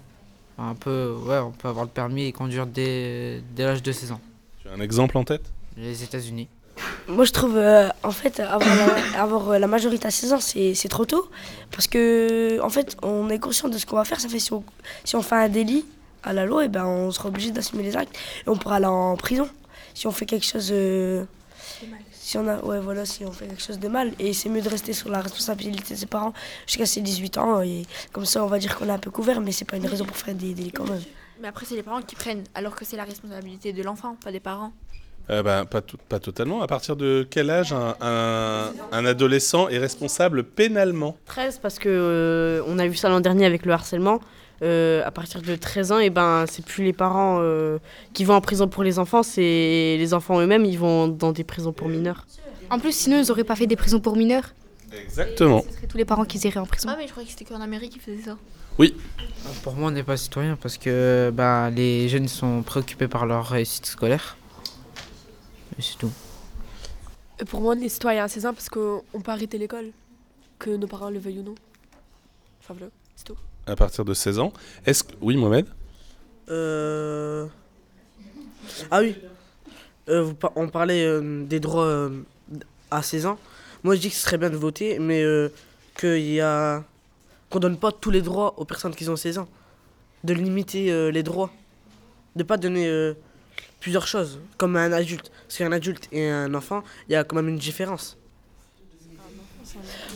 Enfin, 0.58 0.70
un 0.70 0.76
peu, 0.76 1.14
ouais, 1.26 1.38
on 1.40 1.52
peut 1.52 1.68
avoir 1.68 1.86
le 1.86 1.92
permis 1.92 2.26
et 2.26 2.32
conduire 2.32 2.66
dès, 2.66 3.42
dès 3.56 3.66
l'âge 3.66 3.84
de 3.84 3.92
16 3.92 4.14
ans. 4.14 4.22
Tu 4.62 4.70
as 4.70 4.72
un 4.74 4.80
exemple 4.80 5.18
en 5.18 5.24
tête? 5.24 5.44
Les 5.78 6.04
États-Unis. 6.04 6.48
Moi, 7.08 7.26
je 7.26 7.32
trouve, 7.32 7.58
euh, 7.58 7.90
en 8.04 8.12
fait, 8.12 8.40
avoir 8.40 8.76
la, 8.76 9.22
avoir, 9.22 9.60
la 9.60 9.68
majorité 9.68 10.08
à 10.08 10.12
16 10.12 10.34
ans, 10.34 10.40
c'est 10.40 10.74
c'est 10.74 10.88
trop 10.90 11.06
tôt. 11.06 11.30
Parce 11.72 11.88
que, 11.88 12.60
en 12.62 12.70
fait, 12.70 12.96
on 13.04 13.30
est 13.30 13.40
conscient 13.40 13.68
de 13.70 13.78
ce 13.78 13.86
qu'on 13.86 13.96
va 13.98 14.06
faire. 14.06 14.20
Ça 14.20 14.30
fait 14.30 14.40
si 14.40 14.54
on, 14.54 14.64
si 15.04 15.16
on 15.16 15.22
fait 15.22 15.36
un 15.36 15.50
délit 15.50 15.86
à 16.24 16.34
la 16.34 16.46
loi, 16.46 16.66
et 16.66 16.70
ben, 16.70 16.86
on 16.86 17.12
sera 17.12 17.30
obligé 17.30 17.52
d'assumer 17.52 17.84
les 17.84 17.96
actes. 17.98 18.16
Et 18.46 18.50
on 18.50 18.56
pourra 18.58 18.78
aller 18.78 18.86
en 18.86 19.16
prison. 19.18 19.48
Si 19.94 20.08
on 20.08 20.12
fait 20.12 20.26
quelque 20.26 20.46
chose. 20.46 20.70
euh, 20.72 21.24
si 22.12 22.38
on 22.38 22.48
a, 22.48 22.58
ouais, 22.64 22.80
voilà, 22.80 23.06
si 23.06 23.24
on 23.26 23.32
fait 23.32 23.48
quelque 23.48 23.62
chose 23.62 23.80
de 23.80 23.88
mal. 23.88 24.12
Et 24.20 24.34
c'est 24.34 24.50
mieux 24.50 24.62
de 24.62 24.70
rester 24.70 24.94
sur 24.94 25.10
la 25.10 25.22
responsabilité 25.22 25.94
de 25.94 26.00
ses 26.00 26.06
parents 26.06 26.34
jusqu'à 26.66 26.86
ses 26.86 27.02
18 27.02 27.38
ans. 27.38 27.62
Et 27.62 27.84
comme 28.12 28.26
ça, 28.26 28.44
on 28.44 28.48
va 28.48 28.60
dire 28.60 28.78
qu'on 28.78 28.88
est 28.88 28.92
un 28.92 28.98
peu 29.00 29.12
couvert, 29.12 29.40
mais 29.42 29.52
c'est 29.52 29.66
pas 29.66 29.78
une 29.78 29.86
raison 29.88 30.06
pour 30.06 30.18
faire 30.18 30.36
des 30.36 30.54
délits 30.54 30.72
quand 30.72 30.90
même. 30.90 31.02
Mais 31.42 31.48
après, 31.48 31.66
c'est 31.66 31.76
les 31.76 31.84
parents 31.84 32.02
qui 32.02 32.16
prennent, 32.16 32.44
alors 32.56 32.76
que 32.76 32.84
c'est 32.84 32.98
la 32.98 33.04
responsabilité 33.04 33.72
de 33.74 33.84
l'enfant, 33.84 34.18
pas 34.24 34.32
des 34.32 34.40
parents. 34.40 34.74
Euh, 35.30 35.44
bah, 35.44 35.66
pas, 35.66 35.82
tout- 35.82 35.98
pas 36.10 36.20
totalement. 36.20 36.62
À 36.62 36.68
partir 36.68 36.96
de 36.96 37.28
quel 37.30 37.50
âge 37.50 37.74
un, 37.74 37.96
un- 38.00 38.72
un 38.94 39.06
adolescent 39.06 39.68
est 39.68 39.78
responsable 39.78 40.44
pénalement? 40.46 41.18
13 41.26 41.60
parce 41.62 41.80
que 41.80 41.90
euh, 41.90 42.64
on 42.66 42.80
a 42.80 42.88
vu 42.88 42.96
ça 42.96 43.10
l'an 43.10 43.20
dernier 43.20 43.46
avec 43.46 43.66
le 43.66 43.74
harcèlement. 43.74 44.22
Euh, 44.64 45.04
à 45.06 45.12
partir 45.12 45.44
de 45.44 45.56
13 45.56 45.92
ans, 45.92 46.00
et 46.00 46.10
ben 46.10 46.46
c'est 46.50 46.66
plus 46.66 46.84
les 46.84 46.94
parents 46.94 47.38
euh, 47.42 47.78
qui 48.14 48.26
vont 48.26 48.34
en 48.34 48.42
prison 48.42 48.68
pour 48.68 48.84
les 48.84 48.98
enfants, 48.98 49.22
c'est 49.22 49.96
les 50.00 50.14
enfants 50.16 50.40
eux-mêmes, 50.40 50.66
ils 50.66 50.80
vont 50.80 51.08
dans 51.08 51.32
des 51.32 51.44
prisons 51.44 51.74
pour 51.74 51.90
mineurs. 51.90 52.26
En 52.72 52.80
plus, 52.80 52.92
sinon, 52.92 53.20
ils 53.22 53.32
auraient 53.32 53.44
pas 53.44 53.56
fait 53.56 53.68
des 53.68 53.76
prisons 53.76 54.00
pour 54.00 54.16
mineurs. 54.16 54.56
Exactement. 54.92 55.64
Ce 55.68 55.76
serait 55.76 55.88
tous 55.88 55.98
les 55.98 56.06
parents 56.06 56.26
qui 56.26 56.40
iraient 56.40 56.60
en 56.60 56.66
prison. 56.66 56.90
Ah, 56.92 56.96
mais 56.98 57.06
je 57.06 57.12
croyais 57.12 57.28
que 57.28 57.38
c'était 57.38 57.46
qu'en 57.46 57.62
Amérique 57.62 57.94
qu'ils 57.94 58.02
faisaient 58.02 58.24
ça. 58.24 58.38
Oui. 58.80 58.96
Pour 59.64 59.76
moi, 59.76 59.90
on 59.90 59.92
n'est 59.92 60.04
pas 60.04 60.18
citoyen 60.18 60.56
parce 60.56 60.78
que 60.78 61.32
bah, 61.34 61.70
les 61.70 62.10
jeunes 62.10 62.28
sont 62.28 62.64
préoccupés 62.64 63.08
par 63.08 63.26
leur 63.26 63.46
réussite 63.46 63.86
scolaire. 63.86 64.38
Et 65.78 65.82
c'est 65.82 65.98
tout. 65.98 66.12
Pour 67.48 67.62
moi, 67.62 67.76
on 67.78 67.82
est 67.82 67.90
citoyen 67.90 68.24
à 68.24 68.28
16 68.28 68.48
ans 68.48 68.54
parce 68.54 68.70
qu'on 68.70 69.22
peut 69.24 69.32
arrêter 69.32 69.60
l'école, 69.60 69.92
que 70.58 70.72
nos 70.72 70.88
parents 70.88 71.12
le 71.12 71.20
veuillent 71.20 71.40
ou 71.40 71.44
non. 71.44 71.56
Enfin 72.60 72.74
voilà, 72.74 72.92
c'est 73.16 73.26
tout. 73.26 73.38
À 73.68 73.76
partir 73.76 74.06
de 74.06 74.14
16 74.14 74.40
ans. 74.40 74.54
Est-ce 74.86 75.04
que... 75.04 75.14
Oui, 75.22 75.36
Mohamed? 75.36 75.68
Euh... 76.50 77.48
Ah 78.92 79.02
oui. 79.02 79.16
Euh, 80.10 80.34
on 80.56 80.70
parlait 80.70 81.06
euh, 81.06 81.44
des 81.46 81.60
droits 81.60 81.86
euh, 81.86 82.10
à 82.92 83.02
16 83.02 83.26
ans. 83.26 83.38
Moi 83.84 83.96
je 83.96 84.02
dis 84.02 84.10
que 84.10 84.16
ce 84.16 84.22
serait 84.22 84.38
bien 84.38 84.50
de 84.50 84.56
voter, 84.56 85.00
mais 85.00 85.24
qu'il 86.00 86.20
y 86.20 86.42
a... 86.42 86.84
qu'on 87.50 87.60
donne 87.60 87.78
pas 87.78 87.92
tous 87.92 88.10
les 88.10 88.22
droits 88.22 88.58
aux 88.58 88.66
personnes 88.66 88.96
qui 88.96 89.08
ont 89.10 89.16
16 89.16 89.40
ans. 89.40 89.48
De 90.24 90.34
limiter 90.34 91.12
les 91.12 91.24
droits. 91.24 91.52
De 92.36 92.44
pas 92.44 92.58
donner 92.58 93.14
plusieurs 93.80 94.08
choses, 94.08 94.40
comme 94.58 94.76
un 94.76 94.92
adulte. 94.92 95.32
Parce 95.48 95.58
qu'un 95.58 95.72
adulte 95.72 96.08
et 96.12 96.28
un 96.28 96.54
enfant, 96.56 96.84
il 97.08 97.14
y 97.14 97.16
a 97.16 97.24
quand 97.24 97.36
même 97.36 97.50
une 97.50 97.58
différence. 97.58 98.18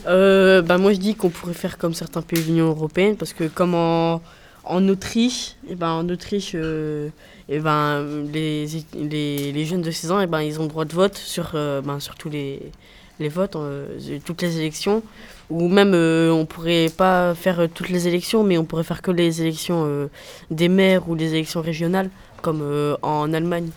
Euh, 0.06 0.62
bah 0.62 0.78
moi 0.78 0.92
je 0.92 0.98
dis 0.98 1.14
qu'on 1.14 1.30
pourrait 1.30 1.54
faire 1.54 1.78
comme 1.78 1.94
certains 1.94 2.22
pays 2.22 2.40
de 2.40 2.46
l'Union 2.46 2.68
Européenne 2.68 3.16
parce 3.16 3.32
que 3.32 3.44
comme 3.44 3.74
en, 3.74 4.20
en 4.64 4.88
Autriche, 4.88 5.56
et 5.68 5.74
ben 5.74 5.90
en 5.90 6.08
Autriche, 6.08 6.52
euh, 6.54 7.08
et 7.48 7.58
ben 7.60 8.04
les, 8.32 8.66
les, 8.94 9.64
jeunes 9.64 9.82
de 9.82 9.90
16 9.90 10.10
ans, 10.10 10.20
et 10.20 10.26
ben 10.26 10.40
ils 10.40 10.58
ont 10.60 10.64
le 10.64 10.68
droit 10.68 10.84
de 10.84 10.92
vote 10.92 11.16
sur, 11.16 11.52
euh, 11.54 11.80
ben, 11.80 12.00
sur 12.00 12.16
tous 12.16 12.30
les, 12.30 12.60
les 13.20 13.28
votes, 13.28 13.56
toutes 14.24 14.42
les 14.42 14.58
élections. 14.58 15.02
Ou 15.50 15.68
même 15.68 15.92
on 15.94 16.46
pourrait 16.46 16.88
pas 16.96 17.34
faire 17.34 17.68
toutes 17.72 17.90
les 17.90 18.08
élections, 18.08 18.42
mais 18.42 18.56
on 18.56 18.64
pourrait 18.64 18.84
faire 18.84 19.02
que 19.02 19.10
les 19.10 19.42
élections 19.42 20.08
des 20.50 20.68
maires 20.68 21.08
ou 21.10 21.14
les 21.14 21.34
élections 21.34 21.60
régionales, 21.60 22.08
comme 22.40 22.62
en 23.02 23.32
Allemagne. 23.34 23.68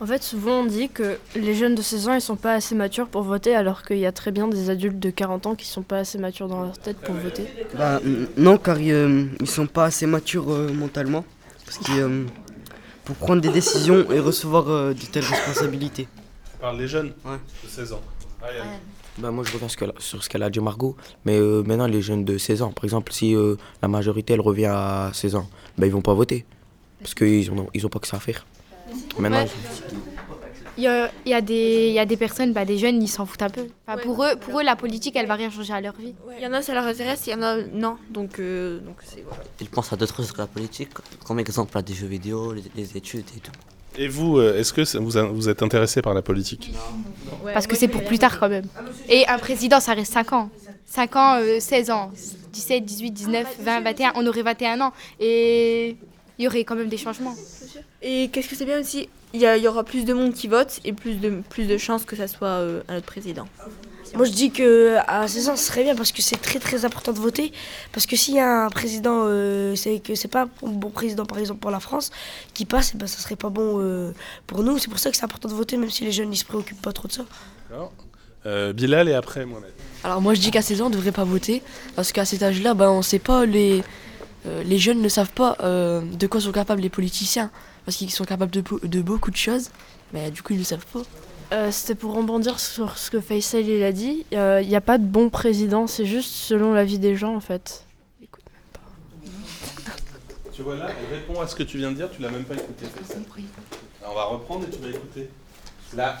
En 0.00 0.06
fait, 0.06 0.22
souvent 0.22 0.60
on 0.60 0.64
dit 0.64 0.88
que 0.88 1.18
les 1.36 1.54
jeunes 1.54 1.74
de 1.74 1.82
16 1.82 2.08
ans 2.08 2.14
ils 2.14 2.20
sont 2.20 2.36
pas 2.36 2.54
assez 2.54 2.74
matures 2.74 3.08
pour 3.08 3.22
voter, 3.22 3.54
alors 3.54 3.82
qu'il 3.82 3.98
y 3.98 4.06
a 4.06 4.12
très 4.12 4.30
bien 4.30 4.48
des 4.48 4.70
adultes 4.70 4.98
de 4.98 5.10
40 5.10 5.46
ans 5.46 5.54
qui 5.54 5.66
sont 5.66 5.82
pas 5.82 5.98
assez 5.98 6.18
matures 6.18 6.48
dans 6.48 6.62
leur 6.62 6.78
tête 6.78 6.96
pour 6.98 7.14
voter. 7.14 7.44
Bah, 7.76 8.00
non, 8.36 8.56
car 8.56 8.80
ils, 8.80 8.92
euh, 8.92 9.24
ils 9.40 9.48
sont 9.48 9.66
pas 9.66 9.84
assez 9.84 10.06
matures 10.06 10.50
euh, 10.50 10.72
mentalement 10.72 11.24
parce 11.66 11.78
qu'ils, 11.78 12.00
euh, 12.00 12.24
pour 13.04 13.16
prendre 13.16 13.42
des 13.42 13.50
décisions 13.50 14.10
et 14.10 14.18
recevoir 14.20 14.68
euh, 14.70 14.94
de 14.94 15.00
telles 15.06 15.24
responsabilités. 15.24 16.08
Parle 16.60 16.78
des 16.78 16.88
jeunes 16.88 17.12
Ouais. 17.24 17.36
de 17.64 17.68
16 17.68 17.92
ans. 17.92 18.00
Bah 19.18 19.30
moi 19.30 19.44
je 19.44 19.52
reviens 19.52 19.68
sur 19.68 19.70
ce 19.72 19.76
qu'elle- 19.76 19.92
sur 19.98 20.24
ce 20.24 20.28
qu'elle 20.30 20.42
a 20.42 20.48
dit 20.48 20.60
Margot, 20.60 20.96
mais 21.26 21.36
euh, 21.38 21.62
maintenant 21.62 21.86
les 21.86 22.00
jeunes 22.00 22.24
de 22.24 22.38
16 22.38 22.62
ans, 22.62 22.70
par 22.72 22.84
exemple 22.84 23.12
si 23.12 23.34
euh, 23.34 23.56
la 23.82 23.88
majorité 23.88 24.32
elle 24.32 24.40
revient 24.40 24.66
à 24.72 25.10
16 25.12 25.34
ans, 25.34 25.48
bah 25.76 25.86
ils 25.86 25.92
vont 25.92 26.00
pas 26.00 26.14
voter, 26.14 26.46
parce 27.00 27.12
qu'ils 27.14 27.50
ont, 27.50 27.68
ils 27.74 27.84
ont 27.84 27.90
pas 27.90 27.98
que 27.98 28.06
ça 28.06 28.16
à 28.16 28.20
faire. 28.20 28.46
Maintenant, 29.18 29.42
Ouais. 29.44 29.48
Il 30.78 30.84
y 30.84 30.86
a, 30.86 31.10
il 31.26 31.30
y 31.30 31.34
a 31.34 31.40
des, 31.42 31.88
il 31.88 31.92
y 31.94 31.98
a 31.98 32.06
des 32.06 32.16
personnes, 32.16 32.52
bah, 32.54 32.64
des 32.64 32.78
jeunes, 32.78 33.02
ils 33.02 33.08
s'en 33.08 33.26
foutent 33.26 33.42
un 33.42 33.50
peu. 33.50 33.66
Enfin, 33.86 34.00
pour, 34.02 34.24
eux, 34.24 34.36
pour 34.40 34.60
eux, 34.60 34.62
la 34.62 34.76
politique, 34.76 35.14
elle 35.16 35.26
va 35.26 35.34
rien 35.34 35.50
changer 35.50 35.74
à 35.74 35.80
leur 35.80 35.94
vie. 35.94 36.14
Il 36.38 36.42
y 36.42 36.46
en 36.46 36.52
a, 36.54 36.62
ça 36.62 36.72
leur 36.72 36.84
intéresse, 36.84 37.24
il 37.26 37.30
y 37.32 37.34
en 37.34 37.42
a, 37.42 37.56
non. 37.74 37.96
Donc, 38.08 38.38
euh, 38.38 38.78
donc 38.80 38.96
c'est 39.04 39.22
voilà. 39.26 39.42
Ils 39.60 39.68
pensent 39.68 39.92
à 39.92 39.96
d'autres 39.96 40.16
choses 40.16 40.32
que 40.32 40.38
la 40.38 40.46
politique, 40.46 40.88
comme 41.26 41.38
exemple 41.38 41.76
à 41.76 41.82
des 41.82 41.92
jeux 41.92 42.06
vidéo, 42.06 42.54
les, 42.54 42.62
les 42.76 42.96
études 42.96 43.24
et 43.36 43.40
tout. 43.40 43.50
Et 43.98 44.08
vous, 44.08 44.38
euh, 44.38 44.56
est-ce 44.58 44.72
que 44.72 44.96
vous, 44.98 45.18
a- 45.18 45.24
vous 45.24 45.48
êtes 45.50 45.62
intéressé 45.62 46.00
par 46.00 46.14
la 46.14 46.22
politique? 46.22 46.72
Parce 47.52 47.66
que 47.66 47.76
c'est 47.76 47.88
pour 47.88 48.04
plus 48.04 48.18
tard 48.20 48.38
quand 48.38 48.48
même. 48.48 48.64
Et 49.08 49.26
un 49.26 49.38
président, 49.38 49.80
ça 49.80 49.92
reste 49.92 50.12
5 50.14 50.32
ans. 50.32 50.48
5 50.86 51.16
ans, 51.16 51.34
euh, 51.40 51.58
16 51.60 51.90
ans. 51.90 52.10
17, 52.52 52.84
18, 52.84 53.10
19, 53.10 53.56
20, 53.60 53.80
21. 53.80 54.12
On 54.14 54.26
aurait 54.26 54.42
21 54.42 54.80
ans. 54.80 54.92
Et 55.18 55.96
il 56.38 56.44
y 56.44 56.46
aurait 56.46 56.64
quand 56.64 56.76
même 56.76 56.88
des 56.88 56.96
changements. 56.96 57.34
Et 58.02 58.28
qu'est-ce 58.32 58.48
que 58.48 58.56
c'est 58.56 58.64
bien 58.64 58.80
aussi 58.80 59.08
Il 59.34 59.40
y, 59.40 59.46
a- 59.46 59.56
il 59.56 59.62
y 59.62 59.68
aura 59.68 59.84
plus 59.84 60.04
de 60.04 60.12
monde 60.14 60.32
qui 60.34 60.48
vote 60.48 60.80
et 60.84 60.92
plus 60.92 61.14
de, 61.16 61.42
plus 61.48 61.66
de 61.66 61.76
chances 61.78 62.04
que 62.04 62.16
ça 62.16 62.26
soit 62.28 62.48
euh, 62.48 62.82
un 62.88 62.96
autre 62.96 63.06
président. 63.06 63.46
Moi, 64.16 64.24
je 64.24 64.32
dis 64.32 64.50
que 64.50 64.96
à 65.06 65.28
16 65.28 65.48
ans, 65.50 65.56
ce 65.56 65.64
serait 65.66 65.84
bien 65.84 65.94
parce 65.94 66.10
que 66.10 66.20
c'est 66.20 66.40
très 66.40 66.58
très 66.58 66.84
important 66.84 67.12
de 67.12 67.18
voter. 67.20 67.52
Parce 67.92 68.06
que 68.06 68.16
s'il 68.16 68.34
y 68.34 68.40
a 68.40 68.64
un 68.64 68.68
président, 68.68 69.22
euh, 69.26 69.76
c'est 69.76 70.00
que 70.00 70.16
c'est 70.16 70.26
pas 70.26 70.48
un 70.64 70.68
bon 70.68 70.90
président, 70.90 71.24
par 71.26 71.38
exemple 71.38 71.60
pour 71.60 71.70
la 71.70 71.78
France, 71.78 72.10
qui 72.52 72.64
passe, 72.64 72.90
eh 72.94 72.98
ben, 72.98 73.06
ça 73.06 73.20
serait 73.20 73.36
pas 73.36 73.50
bon 73.50 73.76
euh, 73.80 74.12
pour 74.48 74.64
nous. 74.64 74.78
C'est 74.78 74.88
pour 74.90 74.98
ça 74.98 75.10
que 75.12 75.16
c'est 75.16 75.22
important 75.24 75.48
de 75.48 75.54
voter, 75.54 75.76
même 75.76 75.90
si 75.90 76.04
les 76.04 76.10
jeunes 76.10 76.32
ils 76.32 76.36
se 76.36 76.44
préoccupent 76.44 76.82
pas 76.82 76.92
trop 76.92 77.06
de 77.06 77.12
ça. 77.12 77.22
D'accord. 77.70 77.92
Euh, 78.46 78.72
Bilal 78.72 79.08
et 79.08 79.14
après 79.14 79.44
Mohamed. 79.46 79.70
Alors 80.02 80.20
moi, 80.20 80.34
je 80.34 80.40
dis 80.40 80.50
qu'à 80.50 80.62
16 80.62 80.82
ans, 80.82 80.86
on 80.86 80.90
devrait 80.90 81.12
pas 81.12 81.24
voter 81.24 81.62
parce 81.94 82.10
qu'à 82.10 82.24
cet 82.24 82.42
âge-là, 82.42 82.74
ben, 82.74 82.88
on 82.90 83.02
sait 83.02 83.18
pas 83.20 83.46
les 83.46 83.84
euh, 84.46 84.62
les 84.64 84.78
jeunes 84.78 85.02
ne 85.02 85.08
savent 85.08 85.32
pas 85.32 85.56
euh, 85.62 86.00
de 86.00 86.26
quoi 86.26 86.40
sont 86.40 86.50
capables 86.50 86.80
les 86.80 86.88
politiciens. 86.88 87.50
Parce 87.84 87.96
qu'ils 87.96 88.10
sont 88.10 88.24
capables 88.24 88.52
de, 88.52 88.62
de 88.82 89.02
beaucoup 89.02 89.30
de 89.30 89.36
choses, 89.36 89.70
mais 90.12 90.30
du 90.30 90.42
coup 90.42 90.52
ils 90.52 90.58
le 90.58 90.64
savent 90.64 90.86
pas. 90.92 91.02
Euh, 91.52 91.70
C'était 91.72 91.96
pour 91.96 92.14
rebondir 92.14 92.60
sur 92.60 92.96
ce 92.96 93.10
que 93.10 93.20
Faisal 93.20 93.66
il 93.66 93.82
a 93.82 93.92
dit. 93.92 94.24
Il 94.32 94.68
n'y 94.68 94.76
a 94.76 94.80
pas 94.80 94.98
de 94.98 95.04
bon 95.04 95.30
président, 95.30 95.86
c'est 95.86 96.06
juste 96.06 96.30
selon 96.30 96.72
la 96.72 96.84
vie 96.84 96.98
des 96.98 97.16
gens 97.16 97.34
en 97.34 97.40
fait. 97.40 97.84
Tu 100.52 100.62
vois 100.62 100.76
là, 100.76 100.88
elle 100.90 101.16
répond 101.18 101.40
à 101.40 101.46
ce 101.46 101.54
que 101.54 101.62
tu 101.62 101.78
viens 101.78 101.90
de 101.90 101.96
dire, 101.96 102.10
tu 102.14 102.20
l'as 102.20 102.30
même 102.30 102.44
pas 102.44 102.54
écouté. 102.54 102.84
Alors, 104.02 104.12
on 104.12 104.14
va 104.14 104.24
reprendre 104.24 104.66
et 104.66 104.70
tu 104.70 104.78
vas 104.78 104.88
écouter. 104.90 105.30
Là, 105.96 106.18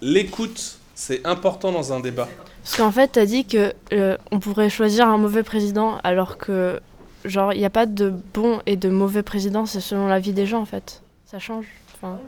l'écoute, 0.00 0.78
c'est 0.94 1.26
important 1.26 1.72
dans 1.72 1.92
un 1.92 1.98
débat. 2.00 2.28
Parce 2.62 2.76
qu'en 2.76 2.92
fait, 2.92 3.08
t'as 3.08 3.26
dit 3.26 3.44
que 3.44 3.72
euh, 3.92 4.16
on 4.30 4.38
pourrait 4.38 4.70
choisir 4.70 5.08
un 5.08 5.18
mauvais 5.18 5.42
président, 5.42 5.98
alors 6.04 6.38
que 6.38 6.80
genre 7.26 7.52
il 7.52 7.58
n'y 7.58 7.64
a 7.64 7.70
pas 7.70 7.86
de 7.86 8.12
bon 8.34 8.60
et 8.66 8.76
de 8.76 8.88
mauvais 8.88 9.22
président, 9.22 9.66
c'est 9.66 9.80
selon 9.80 10.06
la 10.06 10.18
vie 10.18 10.32
des 10.32 10.46
gens 10.46 10.60
en 10.60 10.64
fait. 10.64 11.02
Ça 11.24 11.38
change. 11.38 11.66
Enfin, 11.94 12.18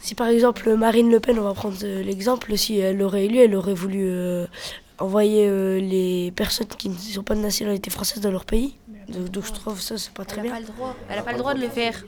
Si 0.00 0.14
par 0.14 0.28
exemple 0.28 0.74
Marine 0.74 1.10
Le 1.10 1.20
Pen, 1.20 1.38
on 1.38 1.42
va 1.42 1.54
prendre 1.54 1.76
euh, 1.82 2.02
l'exemple, 2.02 2.56
si 2.56 2.78
elle 2.78 3.02
aurait 3.02 3.26
élu, 3.26 3.38
elle 3.38 3.54
aurait 3.54 3.74
voulu 3.74 4.00
euh, 4.02 4.46
envoyer 4.98 5.46
euh, 5.46 5.78
les 5.78 6.32
personnes 6.34 6.66
qui 6.66 6.88
ne 6.88 6.94
sont 6.94 7.22
pas 7.22 7.34
de 7.34 7.40
nationalité 7.40 7.90
française 7.90 8.20
dans 8.20 8.30
leur 8.30 8.44
pays. 8.44 8.76
Donc, 9.08 9.30
donc 9.30 9.46
je 9.46 9.52
trouve 9.52 9.80
ça, 9.80 9.96
c'est 9.96 10.12
pas 10.12 10.24
très 10.24 10.42
bien. 10.42 10.52
Elle 11.08 11.16
n'a 11.16 11.22
pas 11.22 11.32
le 11.32 11.38
droit 11.38 11.54
de 11.54 11.60
le 11.60 11.68
faire. 11.68 12.04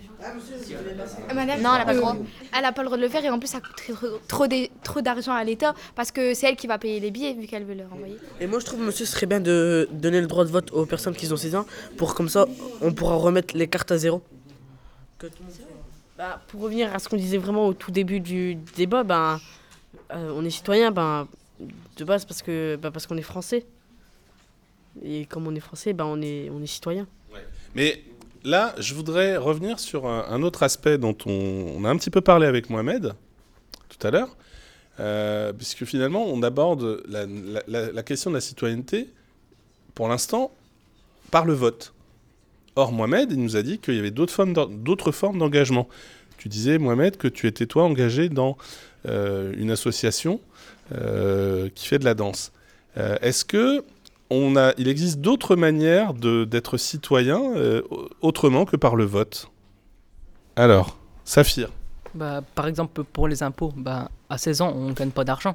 Madame, 1.35 1.63
Non, 1.63 1.75
elle 1.75 1.81
a 1.81 1.85
pas 1.85 1.93
le 1.95 2.01
droit. 2.01 2.17
Elle 2.55 2.63
n'a 2.63 2.73
pas 2.73 2.83
le 2.83 2.87
droit 2.87 2.99
de 2.99 3.03
le 3.03 3.09
faire 3.09 3.25
et 3.25 3.31
en 3.31 3.39
plus 3.39 3.49
ça 3.49 3.61
coûterait 3.61 3.95
trop, 4.29 4.47
trop, 4.83 5.01
d'argent 5.01 5.33
à 5.33 5.43
l'État 5.43 5.75
parce 5.95 6.11
que 6.11 6.35
c'est 6.35 6.49
elle 6.49 6.57
qui 6.57 6.67
va 6.67 6.79
payer 6.79 7.01
les 7.01 7.11
billets 7.11 7.33
vu 7.33 7.47
qu'elle 7.47 7.65
veut 7.65 7.75
le 7.75 7.87
renvoyer. 7.91 8.17
Et 8.41 8.47
moi, 8.47 8.59
je 8.59 8.67
trouve, 8.67 8.81
monsieur, 8.81 9.07
ce 9.07 9.13
serait 9.13 9.27
bien 9.27 9.41
de 9.41 9.89
donner 9.93 10.21
le 10.21 10.27
droit 10.27 10.45
de 10.45 10.51
vote 10.51 10.71
aux 10.73 10.85
personnes 10.85 11.15
qui 11.15 11.31
ont 11.33 11.37
16 11.37 11.55
ans 11.55 11.67
pour 11.97 12.15
comme 12.15 12.29
ça, 12.29 12.47
on 12.83 12.93
pourra 12.93 13.17
remettre 13.17 13.57
les 13.57 13.67
cartes 13.67 13.91
à 13.93 13.99
zéro. 13.99 14.23
Bah, 16.19 16.41
pour 16.49 16.61
revenir 16.61 16.95
à 16.95 16.99
ce 16.99 17.09
qu'on 17.09 17.17
disait 17.17 17.39
vraiment 17.39 17.67
au 17.67 17.73
tout 17.73 17.91
début 17.91 18.21
du 18.21 18.57
débat, 18.77 19.05
ben, 19.05 19.41
euh, 20.13 20.33
on 20.37 20.45
est 20.45 20.51
citoyen 20.51 20.91
ben, 20.91 21.27
de 21.97 22.05
base 22.05 22.27
parce 22.27 22.43
que 22.43 22.77
bah, 22.77 22.91
parce 22.91 23.07
qu'on 23.07 23.17
est 23.17 23.23
français. 23.23 23.65
Et 25.05 25.27
comme 25.27 25.47
on 25.47 25.55
est 25.55 25.61
français, 25.61 25.93
ben, 25.93 26.05
on 26.05 26.21
est, 26.21 26.51
on 26.51 26.63
est 26.63 26.67
citoyen. 26.67 27.07
Mais 27.75 28.03
là, 28.45 28.75
je 28.79 28.95
voudrais 28.95 29.37
revenir 29.37 29.79
sur 29.79 30.07
un, 30.07 30.43
autre 30.43 30.63
aspect 30.63 30.99
dont 30.99 31.17
on, 31.27 31.85
a 31.85 31.89
un 31.89 31.97
petit 31.97 32.11
peu 32.11 32.21
parlé 32.21 32.47
avec 32.47 32.71
Mohamed 32.71 33.15
tout 33.89 34.07
à 34.07 34.11
l'heure, 34.11 34.37
euh, 34.99 35.53
puisque 35.53 35.85
finalement, 35.85 36.25
on 36.27 36.43
aborde 36.43 37.03
la, 37.09 38.03
question 38.03 38.31
de 38.31 38.37
la 38.37 38.41
citoyenneté, 38.41 39.09
pour 39.95 40.09
l'instant, 40.09 40.53
par 41.31 41.45
le 41.45 41.53
vote. 41.53 41.93
Or, 42.77 42.93
Mohamed, 42.93 43.33
il 43.33 43.43
nous 43.43 43.57
a 43.57 43.63
dit 43.63 43.79
qu'il 43.79 43.95
y 43.95 43.99
avait 43.99 44.11
d'autres 44.11 45.13
formes 45.13 45.39
d'engagement. 45.39 45.89
Tu 46.39 46.49
disais, 46.49 46.79
Mohamed, 46.79 47.17
que 47.17 47.29
tu 47.29 47.47
étais, 47.47 47.67
toi, 47.67 47.85
engagé 47.85 48.29
dans 48.29 48.57
euh, 49.07 49.53
une 49.57 49.71
association 49.71 50.41
euh, 50.95 51.69
qui 51.75 51.87
fait 51.87 51.99
de 51.99 52.05
la 52.05 52.15
danse. 52.15 52.53
Est-ce 52.97 53.45
que 53.45 53.85
on 54.31 54.57
a, 54.57 54.73
il 54.79 54.89
existe 54.89 55.21
d'autres 55.21 55.57
manières 55.57 56.15
de- 56.15 56.45
d'être 56.45 56.77
citoyen 56.77 57.41
euh, 57.57 57.83
autrement 58.21 58.65
que 58.65 58.77
par 58.77 58.97
le 58.97 59.05
vote 59.05 59.51
Alors, 60.57 60.97
Saphir. 61.25 61.69
Bah, 62.15 62.43
par 62.55 62.67
exemple, 62.67 63.05
pour 63.05 63.29
les 63.29 63.43
impôts, 63.43 63.73
bah, 63.77 64.11
à 64.29 64.39
16 64.39 64.61
ans, 64.63 64.73
on 64.75 64.91
gagne 64.93 65.11
pas 65.11 65.25
d'argent. 65.25 65.55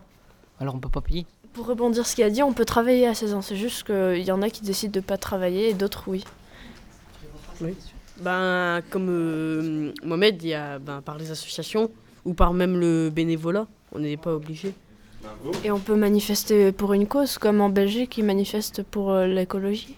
Alors 0.60 0.76
on 0.76 0.80
peut 0.80 0.90
pas 0.90 1.02
payer. 1.02 1.26
pour 1.54 1.66
rebondir 1.68 2.06
ce 2.06 2.16
qu'il 2.16 2.24
a 2.24 2.30
dit, 2.30 2.44
on 2.44 2.54
peut 2.54 2.66
travailler 2.66 3.08
à 3.08 3.14
16 3.14 3.34
ans. 3.34 3.42
C'est 3.42 3.56
juste 3.58 3.84
qu'il 3.86 4.24
y 4.24 4.32
en 4.32 4.42
a 4.42 4.50
qui 4.50 4.62
décident 4.62 4.92
de 4.92 5.00
pas 5.02 5.18
travailler 5.18 5.70
et 5.70 5.74
d'autres 5.74 6.04
oui. 6.08 6.24
Ben, 8.22 8.82
comme 8.90 9.08
euh, 9.10 9.92
Mohamed, 10.04 10.42
il 10.44 10.50
y 10.50 10.54
a 10.54 10.80
ben, 10.80 11.02
par 11.02 11.18
les 11.18 11.32
associations 11.32 11.92
ou 12.24 12.34
par 12.34 12.54
même 12.54 12.80
le 12.80 13.10
bénévolat, 13.10 13.68
on 13.94 14.00
n'est 14.00 14.18
pas 14.18 14.34
obligé. 14.34 14.74
Et 15.64 15.72
on 15.72 15.80
peut 15.80 15.96
manifester 15.96 16.72
pour 16.72 16.94
une 16.94 17.08
cause, 17.08 17.38
comme 17.38 17.62
en 17.62 17.70
Belgique, 17.70 18.18
ils 18.18 18.26
manifestent 18.26 18.84
pour 18.84 19.12
euh, 19.12 19.28
l'écologie. 19.28 19.96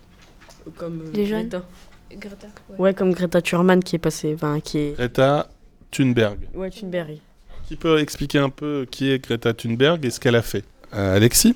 Comme 0.77 1.01
euh, 1.01 1.11
Les 1.13 1.25
jeunes. 1.25 1.49
Greta. 1.49 1.65
Greta, 2.11 2.47
Ouais, 2.77 2.93
comme 2.93 3.13
Greta 3.13 3.41
Thurman 3.41 3.83
qui 3.83 3.95
est 3.95 3.99
passée, 3.99 4.33
enfin, 4.35 4.59
qui 4.59 4.77
est... 4.79 4.91
Greta 4.93 5.49
Thunberg. 5.91 6.47
Ouais, 6.53 6.69
Thunberg. 6.69 7.19
Qui 7.67 7.75
peut 7.75 7.99
expliquer 7.99 8.39
un 8.39 8.49
peu 8.49 8.87
qui 8.89 9.11
est 9.11 9.19
Greta 9.23 9.53
Thunberg 9.53 10.05
et 10.05 10.09
ce 10.09 10.19
qu'elle 10.19 10.35
a 10.35 10.41
fait? 10.41 10.63
Euh, 10.93 11.17
Alexis? 11.17 11.55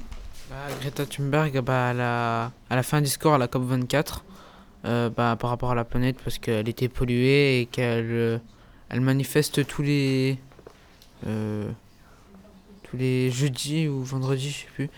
Bah, 0.49 0.55
Greta 0.81 1.05
Thunberg, 1.05 1.61
bah, 1.61 1.91
elle, 1.91 2.01
a, 2.01 2.51
elle 2.69 2.77
a 2.77 2.83
fait 2.83 2.97
un 2.97 3.01
discours 3.01 3.33
à 3.33 3.37
la 3.37 3.47
COP24 3.47 4.19
euh, 4.83 5.09
bah, 5.09 5.37
par 5.39 5.49
rapport 5.49 5.71
à 5.71 5.75
la 5.75 5.85
planète 5.85 6.17
parce 6.23 6.37
qu'elle 6.37 6.67
était 6.67 6.89
polluée 6.89 7.61
et 7.61 7.65
qu'elle 7.65 8.11
euh, 8.11 8.37
elle 8.89 8.99
manifeste 9.01 9.65
tous 9.65 9.81
les, 9.83 10.37
euh, 11.27 11.69
tous 12.91 12.97
les 12.97 13.31
jeudis 13.31 13.87
ou 13.87 14.03
vendredis, 14.03 14.49
je 14.49 14.57
sais 14.59 14.71
plus, 14.75 14.89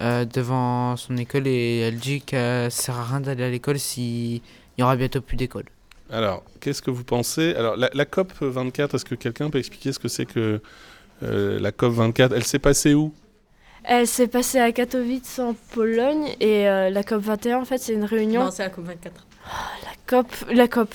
euh, 0.00 0.24
devant 0.24 0.96
son 0.96 1.16
école 1.16 1.46
et 1.46 1.78
elle 1.78 1.96
dit 1.96 2.20
que 2.20 2.68
ça 2.70 2.70
sert 2.70 2.96
à 2.98 3.04
rien 3.04 3.20
d'aller 3.20 3.44
à 3.44 3.50
l'école 3.50 3.78
s'il 3.78 4.40
y 4.76 4.82
aura 4.82 4.96
bientôt 4.96 5.20
plus 5.20 5.36
d'école. 5.36 5.64
Alors, 6.10 6.44
qu'est-ce 6.60 6.82
que 6.82 6.90
vous 6.90 7.04
pensez? 7.04 7.54
Alors, 7.54 7.76
la, 7.76 7.90
la 7.94 8.04
COP 8.04 8.32
24, 8.40 8.94
est-ce 8.94 9.04
que 9.04 9.14
quelqu'un 9.14 9.50
peut 9.50 9.58
expliquer 9.58 9.92
ce 9.92 9.98
que 9.98 10.08
c'est 10.08 10.26
que 10.26 10.60
euh, 11.22 11.58
la 11.58 11.72
COP 11.72 11.92
24 11.94 12.32
Elle 12.34 12.44
s'est 12.44 12.58
passée 12.58 12.94
où? 12.94 13.12
Elle 13.84 14.08
s'est 14.08 14.26
passée 14.26 14.58
à 14.58 14.72
Katowice 14.72 15.38
en 15.38 15.54
Pologne 15.72 16.34
et 16.40 16.68
euh, 16.68 16.90
la 16.90 17.04
COP 17.04 17.22
21 17.22 17.58
en 17.60 17.64
fait 17.64 17.78
c'est 17.78 17.92
une 17.92 18.04
réunion. 18.04 18.44
Non, 18.44 18.50
c'est 18.50 18.64
la 18.64 18.70
COP24. 18.70 19.12
La 19.84 19.92
COP, 20.06 20.26
la 20.52 20.68
COP, 20.68 20.94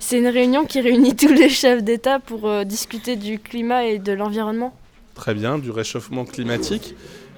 c'est 0.00 0.18
une 0.18 0.26
réunion 0.26 0.64
qui 0.64 0.80
réunit 0.80 1.14
tous 1.16 1.32
les 1.32 1.48
chefs 1.48 1.84
d'État 1.84 2.18
pour 2.18 2.48
euh, 2.48 2.64
discuter 2.64 3.16
du 3.16 3.38
climat 3.38 3.84
et 3.84 3.98
de 3.98 4.12
l'environnement. 4.12 4.74
Très 5.14 5.34
bien, 5.34 5.58
du 5.58 5.70
réchauffement 5.70 6.24
climatique. 6.24 6.94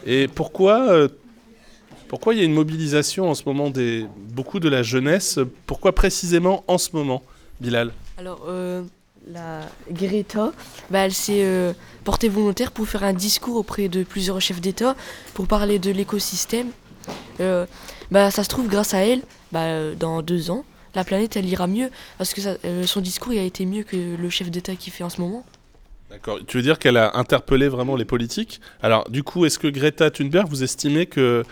Et 0.07 0.29
pourquoi, 0.29 0.89
euh, 0.91 1.09
pourquoi 2.09 2.35
il 2.35 2.39
y 2.39 2.41
a 2.43 2.45
une 2.45 2.55
mobilisation 2.55 3.29
en 3.29 3.35
ce 3.35 3.43
moment 3.47 3.71
des 3.71 4.07
beaucoup 4.17 4.61
de 4.61 4.69
la 4.69 4.83
jeunesse? 4.83 5.39
Pourquoi 5.67 5.93
précisément 5.93 6.63
en 6.69 6.79
ce 6.79 6.91
moment, 6.93 7.23
Bilal? 7.61 7.93
Alors, 8.17 8.45
euh, 8.47 8.83
la 9.29 9.61
Greta, 9.91 10.53
bah, 10.91 11.01
elle 11.01 11.13
s'est 11.13 11.43
euh, 11.45 11.73
portée 12.05 12.29
volontaire 12.29 12.71
pour 12.71 12.87
faire 12.87 13.03
un 13.03 13.13
discours 13.13 13.57
auprès 13.57 13.89
de 13.89 14.05
plusieurs 14.05 14.41
chefs 14.41 14.61
d'État 14.61 14.95
pour 15.33 15.47
parler 15.47 15.79
de 15.79 15.91
l'écosystème. 15.91 16.69
Bah, 18.11 18.31
ça 18.31 18.45
se 18.45 18.49
trouve, 18.49 18.69
grâce 18.69 18.95
à 18.95 18.99
elle, 18.99 19.23
bah, 19.51 19.95
dans 19.99 20.23
deux 20.23 20.51
ans, 20.51 20.65
la 20.95 21.03
planète, 21.03 21.37
elle 21.37 21.49
ira 21.49 21.67
mieux 21.67 21.91
parce 22.19 22.35
que 22.35 22.41
son 22.87 23.01
discours 23.01 23.33
a 23.33 23.43
été 23.43 23.67
mieux 23.67 23.83
que 23.83 23.97
le 24.17 24.31
chef 24.31 24.51
d'État 24.51 24.77
qui 24.77 24.91
fait 24.91 25.03
en 25.03 25.11
ce 25.11 25.21
moment. 25.21 25.45
D'accord. 26.15 26.39
Tu 26.47 26.59
veux 26.59 26.63
dire 26.63 26.79
qu'elle 26.79 26.97
a 26.97 27.17
interpellé 27.17 27.67
vraiment 27.67 27.97
les 27.97 28.05
politiques? 28.05 28.61
Alors, 28.83 29.11
du 29.11 29.25
coup, 29.25 29.47
est-ce 29.47 29.59
que 29.59 29.67
Greta 29.67 30.13
Thunberg, 30.13 30.47
vous 30.49 30.63
estimez 30.63 31.07
que 31.07 31.43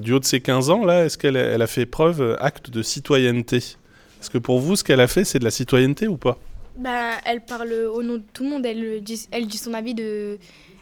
du 0.00 0.14
haut 0.14 0.18
de 0.18 0.24
ses 0.24 0.40
15 0.40 0.70
ans, 0.70 0.86
là, 0.86 1.04
est-ce 1.04 1.18
qu'elle 1.18 1.36
elle 1.36 1.60
a 1.60 1.66
fait 1.66 1.84
preuve, 1.84 2.22
euh, 2.22 2.42
acte 2.42 2.70
de 2.70 2.82
citoyenneté? 2.82 3.58
Est-ce 3.58 4.30
que 4.30 4.38
pour 4.38 4.60
vous, 4.60 4.76
ce 4.76 4.82
qu'elle 4.82 5.00
a 5.00 5.08
fait, 5.08 5.24
c'est 5.24 5.38
de 5.38 5.44
la 5.44 5.50
citoyenneté 5.50 6.08
ou 6.08 6.16
pas? 6.16 6.38
Bah, 6.78 7.18
elle 7.26 7.42
parle 7.42 7.70
au 7.72 8.02
nom 8.02 8.14
de 8.14 8.22
tout 8.32 8.44
le 8.44 8.48
monde, 8.48 8.64
elle 8.64 9.02
dit, 9.02 9.28
elle 9.30 9.46
dit 9.46 9.58
son 9.58 9.74
avis 9.74 9.92
de, 9.92 10.38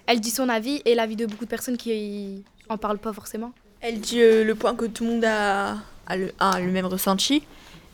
elle 0.07 0.21
dit 0.21 0.31
son 0.31 0.49
avis 0.49 0.81
et 0.85 0.95
l'avis 0.95 1.17
de 1.17 1.26
beaucoup 1.26 1.47
de 1.47 1.50
personnes 1.50 1.76
qui 1.76 2.45
en 2.69 2.79
parlent 2.79 2.99
pas 2.99 3.12
forcément. 3.12 3.52
Elle 3.81 3.99
dit 3.99 4.21
euh, 4.21 4.45
le 4.45 4.55
point 4.55 4.76
que 4.76 4.85
tout 4.85 5.02
le 5.05 5.11
monde 5.11 5.25
a, 5.25 5.79
a 6.07 6.17
le, 6.17 6.33
a 6.38 6.61
le 6.61 6.71
même 6.71 6.87
ressenti. 6.87 7.43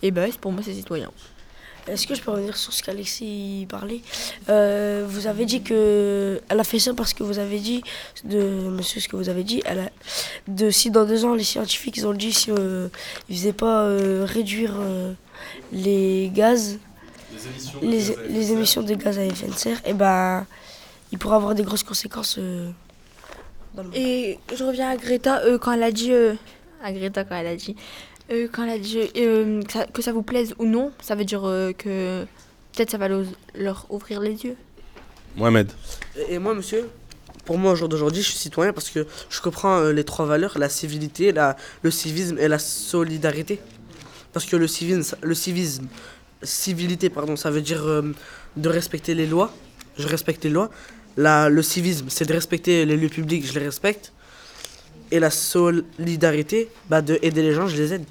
Et 0.02 0.11
bah, 0.11 0.26
pour 0.42 0.52
moi, 0.52 0.61
c'est 0.62 0.75
citoyen. 0.75 1.11
Est-ce 1.88 2.07
que 2.07 2.14
je 2.16 2.21
peux 2.23 2.33
revenir 2.33 2.57
sur 2.57 2.73
ce 2.73 2.83
qu'Alexis 2.83 3.66
parlait? 3.69 4.00
Euh, 4.49 5.07
Vous 5.09 5.26
avez 5.28 5.45
dit 5.47 5.62
que 5.62 6.40
elle 6.49 6.59
a 6.61 6.64
fait 6.64 6.78
ça 6.81 6.95
parce 6.95 7.14
que 7.14 7.23
vous 7.23 7.38
avez 7.38 7.59
dit 7.61 7.83
de 8.25 8.40
monsieur 8.71 9.00
ce 9.00 9.09
que 9.09 9.14
vous 9.16 9.28
avez 9.28 9.45
dit. 9.45 9.62
Elle 9.64 9.78
a, 9.81 9.90
de 10.49 10.71
si 10.71 10.90
dans 10.90 11.05
deux 11.05 11.25
ans 11.25 11.35
les 11.35 11.45
scientifiques 11.45 11.97
ils 11.97 12.07
ont 12.07 12.12
dit 12.12 12.33
si 12.33 12.50
euh, 12.50 12.88
ils 13.28 13.37
faisaient 13.37 13.52
pas 13.52 13.83
euh, 13.85 14.25
réduire 14.28 14.75
euh, 14.81 15.12
les 15.73 16.31
gaz, 16.35 16.78
Les 17.33 17.47
émissions 17.47 17.78
les, 17.83 18.33
les 18.35 18.52
émissions 18.52 18.83
de 18.83 18.95
gaz 18.95 19.19
à 19.19 19.25
effet 19.25 19.47
de 19.47 19.52
serre, 19.55 19.81
et 19.85 19.93
ben 19.95 20.45
il 21.12 21.19
pourrait 21.19 21.37
avoir 21.37 21.55
des 21.55 21.62
grosses 21.62 21.85
conséquences. 21.85 22.37
euh, 22.38 22.71
dans 23.75 23.83
le 23.85 23.88
monde. 23.90 23.97
Et 23.97 24.38
je 24.57 24.64
reviens 24.64 24.90
à 24.90 24.97
Greta 24.97 25.43
euh, 25.45 25.57
quand 25.59 25.73
elle 25.73 25.83
a 25.85 25.93
dit. 25.93 26.11
euh, 26.12 26.35
à 26.83 26.93
Greta 26.93 27.23
quand 27.25 27.37
elle 27.37 27.47
a 27.47 27.57
dit. 27.57 27.76
Euh, 28.30 28.49
quand 28.52 28.66
euh, 28.68 29.62
que, 29.62 29.73
ça, 29.73 29.87
que 29.87 30.02
ça 30.02 30.12
vous 30.12 30.23
plaise 30.23 30.54
ou 30.59 30.66
non, 30.66 30.92
ça 31.00 31.14
veut 31.14 31.25
dire 31.25 31.45
euh, 31.45 31.73
que 31.73 32.25
peut-être 32.73 32.90
ça 32.90 32.99
va 32.99 33.09
leur, 33.09 33.25
leur 33.54 33.87
ouvrir 33.90 34.21
les 34.21 34.45
yeux. 34.45 34.56
Mohamed. 35.37 35.71
Et 36.28 36.35
et 36.35 36.38
moi, 36.38 36.54
monsieur, 36.54 36.88
pour 37.45 37.59
moi, 37.59 37.73
au 37.73 37.76
jour 37.76 37.88
d'aujourd'hui, 37.88 38.23
je 38.23 38.30
suis 38.30 38.38
citoyen 38.38 38.73
parce 38.73 38.90
que 38.90 39.06
je 39.30 39.40
comprends 39.40 39.78
euh, 39.78 39.92
les 39.92 40.04
trois 40.04 40.26
valeurs 40.26 40.59
la 40.59 40.68
civilité, 40.68 41.33
la, 41.33 41.56
le 41.83 41.90
civisme 41.90 42.38
et 42.38 42.49
la 42.49 42.59
solidarité. 42.59 43.61
Parce 44.33 44.45
que 44.45 44.56
le 44.56 44.66
civisme, 44.66 45.16
le 45.23 45.35
civisme 45.35 45.87
civilité, 46.42 47.09
pardon, 47.09 47.37
ça 47.37 47.50
veut 47.50 47.62
dire 47.62 47.87
euh, 47.87 48.02
de 48.56 48.68
respecter 48.68 49.14
les 49.14 49.26
lois. 49.26 49.52
Je 49.99 50.06
respecte 50.09 50.45
les 50.45 50.50
lois. 50.50 50.71
La, 51.16 51.49
le 51.49 51.62
civisme, 51.62 52.06
c'est 52.09 52.26
de 52.26 52.33
respecter 52.35 52.85
les 52.85 52.97
lieux 52.97 53.09
publics, 53.09 53.47
je 53.47 53.59
les 53.59 53.64
respecte. 53.64 54.12
Et 55.12 55.20
la 55.20 55.30
solidarité, 55.30 56.68
bah, 56.90 57.02
de 57.02 57.18
aider 57.22 57.42
les 57.42 57.52
gens, 57.52 57.66
je 57.66 57.76
les 57.76 57.94
aide. 57.94 58.04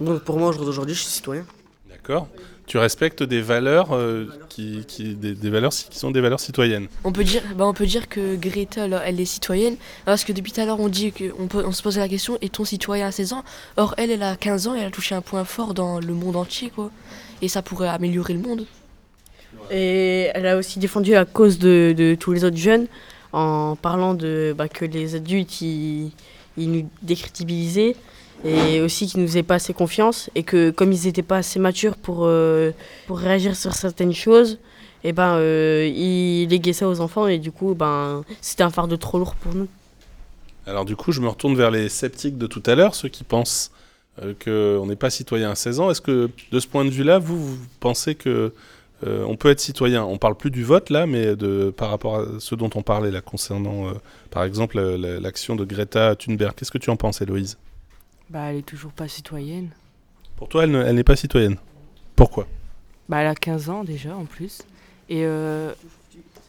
Donc 0.00 0.22
pour 0.24 0.38
moi, 0.38 0.48
au 0.48 0.52
jour 0.52 0.64
d'aujourd'hui, 0.64 0.94
je 0.94 1.00
suis 1.00 1.10
citoyen. 1.10 1.44
D'accord. 1.88 2.28
Tu 2.66 2.78
respectes 2.78 3.22
des 3.22 3.42
valeurs, 3.42 3.94
euh, 3.94 4.26
qui, 4.48 4.84
qui- 4.88 5.14
des, 5.14 5.34
des 5.34 5.50
valeurs 5.50 5.70
qui 5.70 5.98
sont 5.98 6.10
des 6.10 6.22
valeurs 6.22 6.40
citoyennes. 6.40 6.88
On 7.04 7.12
peut 7.12 7.22
dire, 7.22 7.42
bah 7.56 7.66
on 7.66 7.74
peut 7.74 7.84
dire 7.84 8.08
que 8.08 8.36
Greta, 8.36 8.86
elle 9.04 9.20
est 9.20 9.24
citoyenne, 9.26 9.76
parce 10.06 10.24
que 10.24 10.32
depuis 10.32 10.50
tout 10.50 10.62
à 10.62 10.64
l'heure, 10.64 10.80
on 10.80 10.88
dit 10.88 11.12
qu'on 11.12 11.46
peut, 11.46 11.62
on 11.66 11.72
se 11.72 11.82
pose 11.82 11.98
la 11.98 12.08
question, 12.08 12.38
est-on 12.40 12.64
citoyen 12.64 13.06
à 13.08 13.12
16 13.12 13.34
ans? 13.34 13.44
Or, 13.76 13.94
elle, 13.98 14.10
elle 14.10 14.22
a 14.22 14.34
15 14.36 14.66
ans 14.68 14.74
et 14.74 14.78
elle 14.80 14.86
a 14.86 14.90
touché 14.90 15.14
un 15.14 15.20
point 15.20 15.44
fort 15.44 15.74
dans 15.74 16.00
le 16.00 16.14
monde 16.14 16.36
entier, 16.36 16.70
quoi. 16.70 16.90
Et 17.42 17.48
ça 17.48 17.60
pourrait 17.60 17.88
améliorer 17.88 18.32
le 18.32 18.40
monde. 18.40 18.64
Et 19.70 20.30
elle 20.34 20.46
a 20.46 20.56
aussi 20.56 20.78
défendu 20.78 21.12
la 21.12 21.24
cause 21.26 21.58
de, 21.58 21.94
de 21.96 22.14
tous 22.18 22.32
les 22.32 22.44
autres 22.44 22.56
jeunes 22.56 22.86
en 23.34 23.76
parlant 23.76 24.14
de 24.14 24.54
bah, 24.56 24.68
que 24.68 24.84
les 24.84 25.14
adultes 25.14 25.60
ils, 25.60 26.12
nous 26.56 26.88
décrédibilisaient 27.02 27.96
et 28.44 28.80
aussi 28.80 29.06
qu'ils 29.06 29.20
nous 29.20 29.26
faisaient 29.26 29.42
pas 29.42 29.56
assez 29.56 29.72
confiance 29.72 30.30
et 30.34 30.42
que 30.42 30.70
comme 30.70 30.92
ils 30.92 31.04
n'étaient 31.04 31.22
pas 31.22 31.38
assez 31.38 31.58
matures 31.58 31.96
pour, 31.96 32.20
euh, 32.22 32.72
pour 33.06 33.18
réagir 33.18 33.56
sur 33.56 33.72
certaines 33.72 34.12
choses, 34.12 34.58
et 35.02 35.12
ben 35.12 35.36
euh, 35.36 35.90
ils 35.94 36.46
léguaient 36.48 36.72
ça 36.72 36.88
aux 36.88 37.00
enfants 37.00 37.26
et 37.26 37.38
du 37.38 37.52
coup 37.52 37.74
ben 37.74 38.22
c'était 38.40 38.62
un 38.62 38.70
fardeau 38.70 38.96
trop 38.96 39.18
lourd 39.18 39.34
pour 39.34 39.54
nous. 39.54 39.68
Alors 40.66 40.84
du 40.84 40.96
coup, 40.96 41.12
je 41.12 41.20
me 41.20 41.28
retourne 41.28 41.54
vers 41.56 41.70
les 41.70 41.88
sceptiques 41.88 42.38
de 42.38 42.46
tout 42.46 42.62
à 42.66 42.74
l'heure, 42.74 42.94
ceux 42.94 43.08
qui 43.08 43.24
pensent 43.24 43.70
euh, 44.22 44.32
qu'on 44.42 44.86
n'est 44.86 44.96
pas 44.96 45.10
citoyen 45.10 45.50
à 45.50 45.54
16 45.54 45.80
ans. 45.80 45.90
Est-ce 45.90 46.00
que 46.00 46.30
de 46.50 46.60
ce 46.60 46.66
point 46.66 46.84
de 46.84 46.90
vue-là, 46.90 47.18
vous 47.18 47.58
pensez 47.80 48.14
que 48.14 48.52
euh, 49.06 49.24
on 49.26 49.36
peut 49.36 49.50
être 49.50 49.60
citoyen 49.60 50.04
On 50.04 50.18
parle 50.18 50.36
plus 50.36 50.50
du 50.50 50.62
vote 50.64 50.88
là, 50.90 51.06
mais 51.06 51.34
de, 51.36 51.70
par 51.76 51.90
rapport 51.90 52.16
à 52.20 52.24
ce 52.38 52.54
dont 52.54 52.70
on 52.74 52.82
parlait 52.82 53.10
là, 53.10 53.20
concernant 53.20 53.88
euh, 53.88 53.92
par 54.30 54.44
exemple 54.44 54.78
la- 54.80 55.18
l'action 55.20 55.56
de 55.56 55.64
Greta 55.64 56.14
Thunberg. 56.16 56.54
Qu'est-ce 56.54 56.70
que 56.70 56.78
tu 56.78 56.90
en 56.90 56.96
penses, 56.96 57.20
Héloïse? 57.20 57.58
Bah, 58.30 58.50
elle 58.50 58.56
est 58.58 58.62
toujours 58.62 58.92
pas 58.92 59.08
citoyenne. 59.08 59.70
Pour 60.36 60.48
toi, 60.48 60.64
elle 60.64 60.70
ne- 60.70 60.82
elle 60.82 60.94
n'est 60.96 61.04
pas 61.04 61.16
citoyenne. 61.16 61.56
Pourquoi? 62.16 62.46
Bah, 63.08 63.18
elle 63.20 63.26
a 63.26 63.34
15 63.34 63.68
ans 63.68 63.84
déjà 63.84 64.16
en 64.16 64.24
plus. 64.24 64.62
Et 65.10 65.24
euh, 65.26 65.72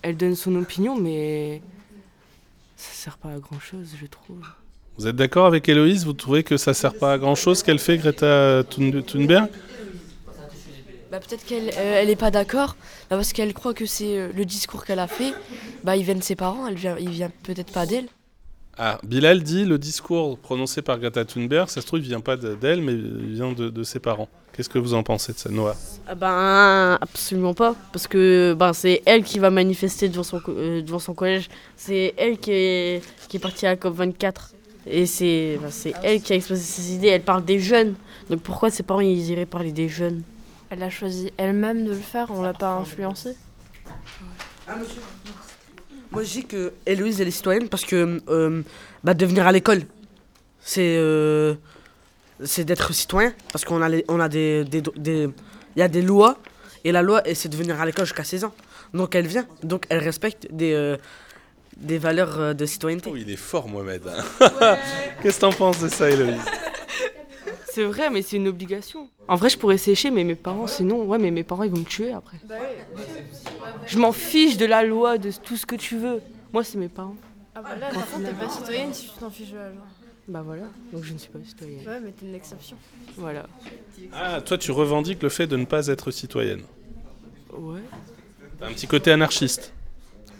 elle 0.01 0.15
donne 0.15 0.35
son 0.35 0.55
opinion, 0.55 0.97
mais 0.97 1.61
ça 2.77 2.91
sert 2.93 3.17
pas 3.17 3.33
à 3.33 3.39
grand 3.39 3.59
chose, 3.59 3.95
je 3.99 4.05
trouve. 4.05 4.41
Vous 4.97 5.07
êtes 5.07 5.15
d'accord 5.17 5.45
avec 5.45 5.67
Héloïse? 5.67 6.05
Vous 6.05 6.13
trouvez 6.13 6.43
que 6.43 6.55
ça 6.55 6.73
sert 6.73 6.93
pas 6.93 7.13
à 7.13 7.17
grand-chose 7.17 7.63
qu'elle 7.63 7.79
fait, 7.79 7.97
Greta 7.97 8.63
Thun- 8.63 9.01
Thunberg? 9.01 9.49
Bah, 11.11 11.19
peut-être 11.19 11.45
qu'elle 11.45 11.69
euh, 11.69 12.01
elle 12.01 12.09
est 12.09 12.15
pas 12.15 12.31
d'accord, 12.31 12.75
bah, 13.09 13.15
parce 13.17 13.31
qu'elle 13.31 13.53
croit 13.53 13.73
que 13.73 13.85
c'est 13.85 14.17
euh, 14.17 14.29
le 14.35 14.43
discours 14.45 14.85
qu'elle 14.85 14.99
a 14.99 15.07
fait, 15.07 15.33
bah, 15.83 15.95
il 15.95 16.03
vient 16.03 16.15
de 16.15 16.23
ses 16.23 16.35
parents, 16.35 16.67
elle 16.67 16.75
vient, 16.75 16.97
il 16.99 17.09
vient 17.09 17.31
peut-être 17.43 17.71
pas 17.71 17.85
d'elle. 17.85 18.07
Ah, 18.77 18.97
Bilal 19.03 19.41
dit 19.43 19.63
le 19.63 19.77
discours 19.77 20.37
prononcé 20.37 20.81
par 20.81 20.99
Greta 20.99 21.23
Thunberg, 21.23 21.69
ça 21.69 21.79
se 21.79 21.85
trouve, 21.87 21.99
il 21.99 22.05
vient 22.07 22.19
pas 22.19 22.35
de- 22.35 22.55
d'elle, 22.55 22.81
mais 22.81 22.91
il 22.93 23.33
vient 23.35 23.53
de, 23.53 23.69
de 23.69 23.83
ses 23.83 23.99
parents. 23.99 24.27
Qu'est-ce 24.51 24.67
que 24.67 24.79
vous 24.79 24.93
en 24.93 25.03
pensez 25.03 25.31
de 25.31 25.37
ça, 25.37 25.49
Noah? 25.49 25.75
Ah 26.07 26.15
ben 26.15 26.97
absolument 27.01 27.53
pas 27.53 27.75
parce 27.93 28.07
que 28.07 28.55
ben 28.57 28.73
c'est 28.73 29.01
elle 29.05 29.23
qui 29.23 29.37
va 29.39 29.49
manifester 29.49 30.07
devant 30.09 30.23
son 30.23 30.41
euh, 30.49 30.81
devant 30.81 30.99
son 30.99 31.13
collège. 31.13 31.49
C'est 31.77 32.13
elle 32.17 32.37
qui 32.37 32.51
est 32.51 33.01
qui 33.29 33.37
est 33.37 33.39
partie 33.39 33.65
à 33.65 33.69
la 33.71 33.75
COP 33.75 33.95
24 33.95 34.53
et 34.87 35.05
c'est 35.05 35.57
ben, 35.61 35.69
c'est 35.71 35.93
elle 36.03 36.21
qui 36.21 36.33
a 36.33 36.35
exposé 36.37 36.61
ses 36.61 36.93
idées. 36.95 37.07
Elle 37.09 37.21
parle 37.23 37.43
des 37.45 37.59
jeunes. 37.59 37.95
Donc 38.29 38.41
pourquoi 38.41 38.69
ses 38.71 38.83
parents 38.83 39.01
ils 39.01 39.29
iraient 39.29 39.45
parler 39.45 39.71
des 39.73 39.87
jeunes? 39.89 40.21
Elle 40.69 40.83
a 40.83 40.89
choisi 40.89 41.31
elle-même 41.37 41.85
de 41.85 41.91
le 41.91 41.95
faire, 41.99 42.27
on 42.31 42.41
l'a 42.41 42.53
pas 42.53 42.71
influencé. 42.73 43.35
Moi, 46.11 46.23
je 46.23 46.31
dis 46.31 46.45
que 46.45 46.73
Héloïse, 46.85 47.21
elle 47.21 47.27
est 47.27 47.31
citoyenne 47.31 47.69
parce 47.69 47.85
que 47.85 48.21
euh, 48.29 48.61
bah, 49.03 49.13
devenir 49.13 49.45
à 49.47 49.51
l'école, 49.51 49.81
c'est 50.59 50.95
euh, 50.97 51.55
c'est 52.43 52.63
d'être 52.65 52.93
citoyen. 52.93 53.33
Parce 53.51 53.65
qu'on 53.65 53.81
a, 53.81 53.89
les- 53.89 54.05
on 54.07 54.19
a 54.19 54.29
des. 54.29 54.63
des- 54.65 54.81
des- 54.95 55.29
Il 55.75 55.79
y 55.79 55.83
a 55.83 55.87
des 55.89 56.01
lois, 56.01 56.37
et 56.85 56.91
la 56.93 57.01
loi, 57.01 57.21
c'est 57.33 57.49
de 57.49 57.57
venir 57.57 57.79
à 57.81 57.85
l'école 57.85 58.05
jusqu'à 58.05 58.23
16 58.23 58.45
ans. 58.45 58.53
Donc 58.93 59.13
elle 59.13 59.27
vient, 59.27 59.45
donc 59.61 59.85
elle 59.89 59.99
respecte 59.99 60.47
des, 60.51 60.71
euh, 60.73 60.95
des 61.75 61.97
valeurs 61.97 62.55
de 62.55 62.65
citoyenneté. 62.65 63.09
Oh, 63.11 63.17
il 63.17 63.29
est 63.29 63.35
fort, 63.35 63.67
Mohamed. 63.67 64.03
hein. 64.07 64.77
Qu'est-ce 65.21 65.35
que 65.35 65.41
t'en 65.41 65.51
penses 65.51 65.79
de 65.81 65.89
ça, 65.89 66.09
Héloïse? 66.09 66.39
C'est 67.75 67.83
vrai, 67.83 68.09
mais 68.09 68.21
c'est 68.21 68.37
une 68.37 68.47
obligation. 68.47 69.09
En 69.27 69.35
vrai, 69.35 69.49
je 69.49 69.57
pourrais 69.57 69.77
sécher, 69.77 70.09
mais 70.09 70.23
mes 70.23 70.35
parents, 70.35 70.65
sinon, 70.65 71.03
ouais, 71.03 71.17
mais 71.17 71.29
mes 71.29 71.43
parents, 71.43 71.63
ils 71.63 71.71
vont 71.71 71.79
me 71.79 71.83
tuer 71.83 72.13
après. 72.13 72.37
Je 73.85 73.99
m'en 73.99 74.13
fiche 74.13 74.55
de 74.55 74.65
la 74.65 74.81
loi, 74.81 75.17
de 75.17 75.29
tout 75.29 75.57
ce 75.57 75.65
que 75.65 75.75
tu 75.75 75.97
veux. 75.97 76.21
Moi, 76.53 76.63
c'est 76.63 76.77
mes 76.77 76.87
parents. 76.87 77.17
Ah 77.53 77.61
bah 77.61 77.75
là, 77.77 77.89
par 77.93 78.07
contre, 78.09 78.23
t'es 78.27 78.31
pas 78.33 78.47
citoyenne 78.47 78.93
si 78.93 79.09
tu 79.09 79.19
t'en 79.19 79.29
fiches 79.29 79.51
de 79.51 79.57
la 79.57 79.69
loi. 79.71 79.81
Bah 80.29 80.41
voilà, 80.41 80.63
donc 80.93 81.03
je 81.03 81.11
ne 81.11 81.17
suis 81.17 81.29
pas 81.29 81.39
citoyenne. 81.45 81.85
Ouais, 81.85 81.99
mais 81.99 82.11
t'es 82.11 82.25
une 82.25 82.35
exception. 82.35 82.77
Voilà. 83.17 83.45
Ah, 84.13 84.39
toi, 84.39 84.57
tu 84.57 84.71
revendiques 84.71 85.21
le 85.21 85.27
fait 85.29 85.45
de 85.45 85.57
ne 85.57 85.65
pas 85.65 85.87
être 85.87 86.11
citoyenne. 86.11 86.61
Ouais. 87.51 87.81
T'as 88.57 88.67
un 88.67 88.71
petit 88.71 88.87
côté 88.87 89.11
anarchiste. 89.11 89.73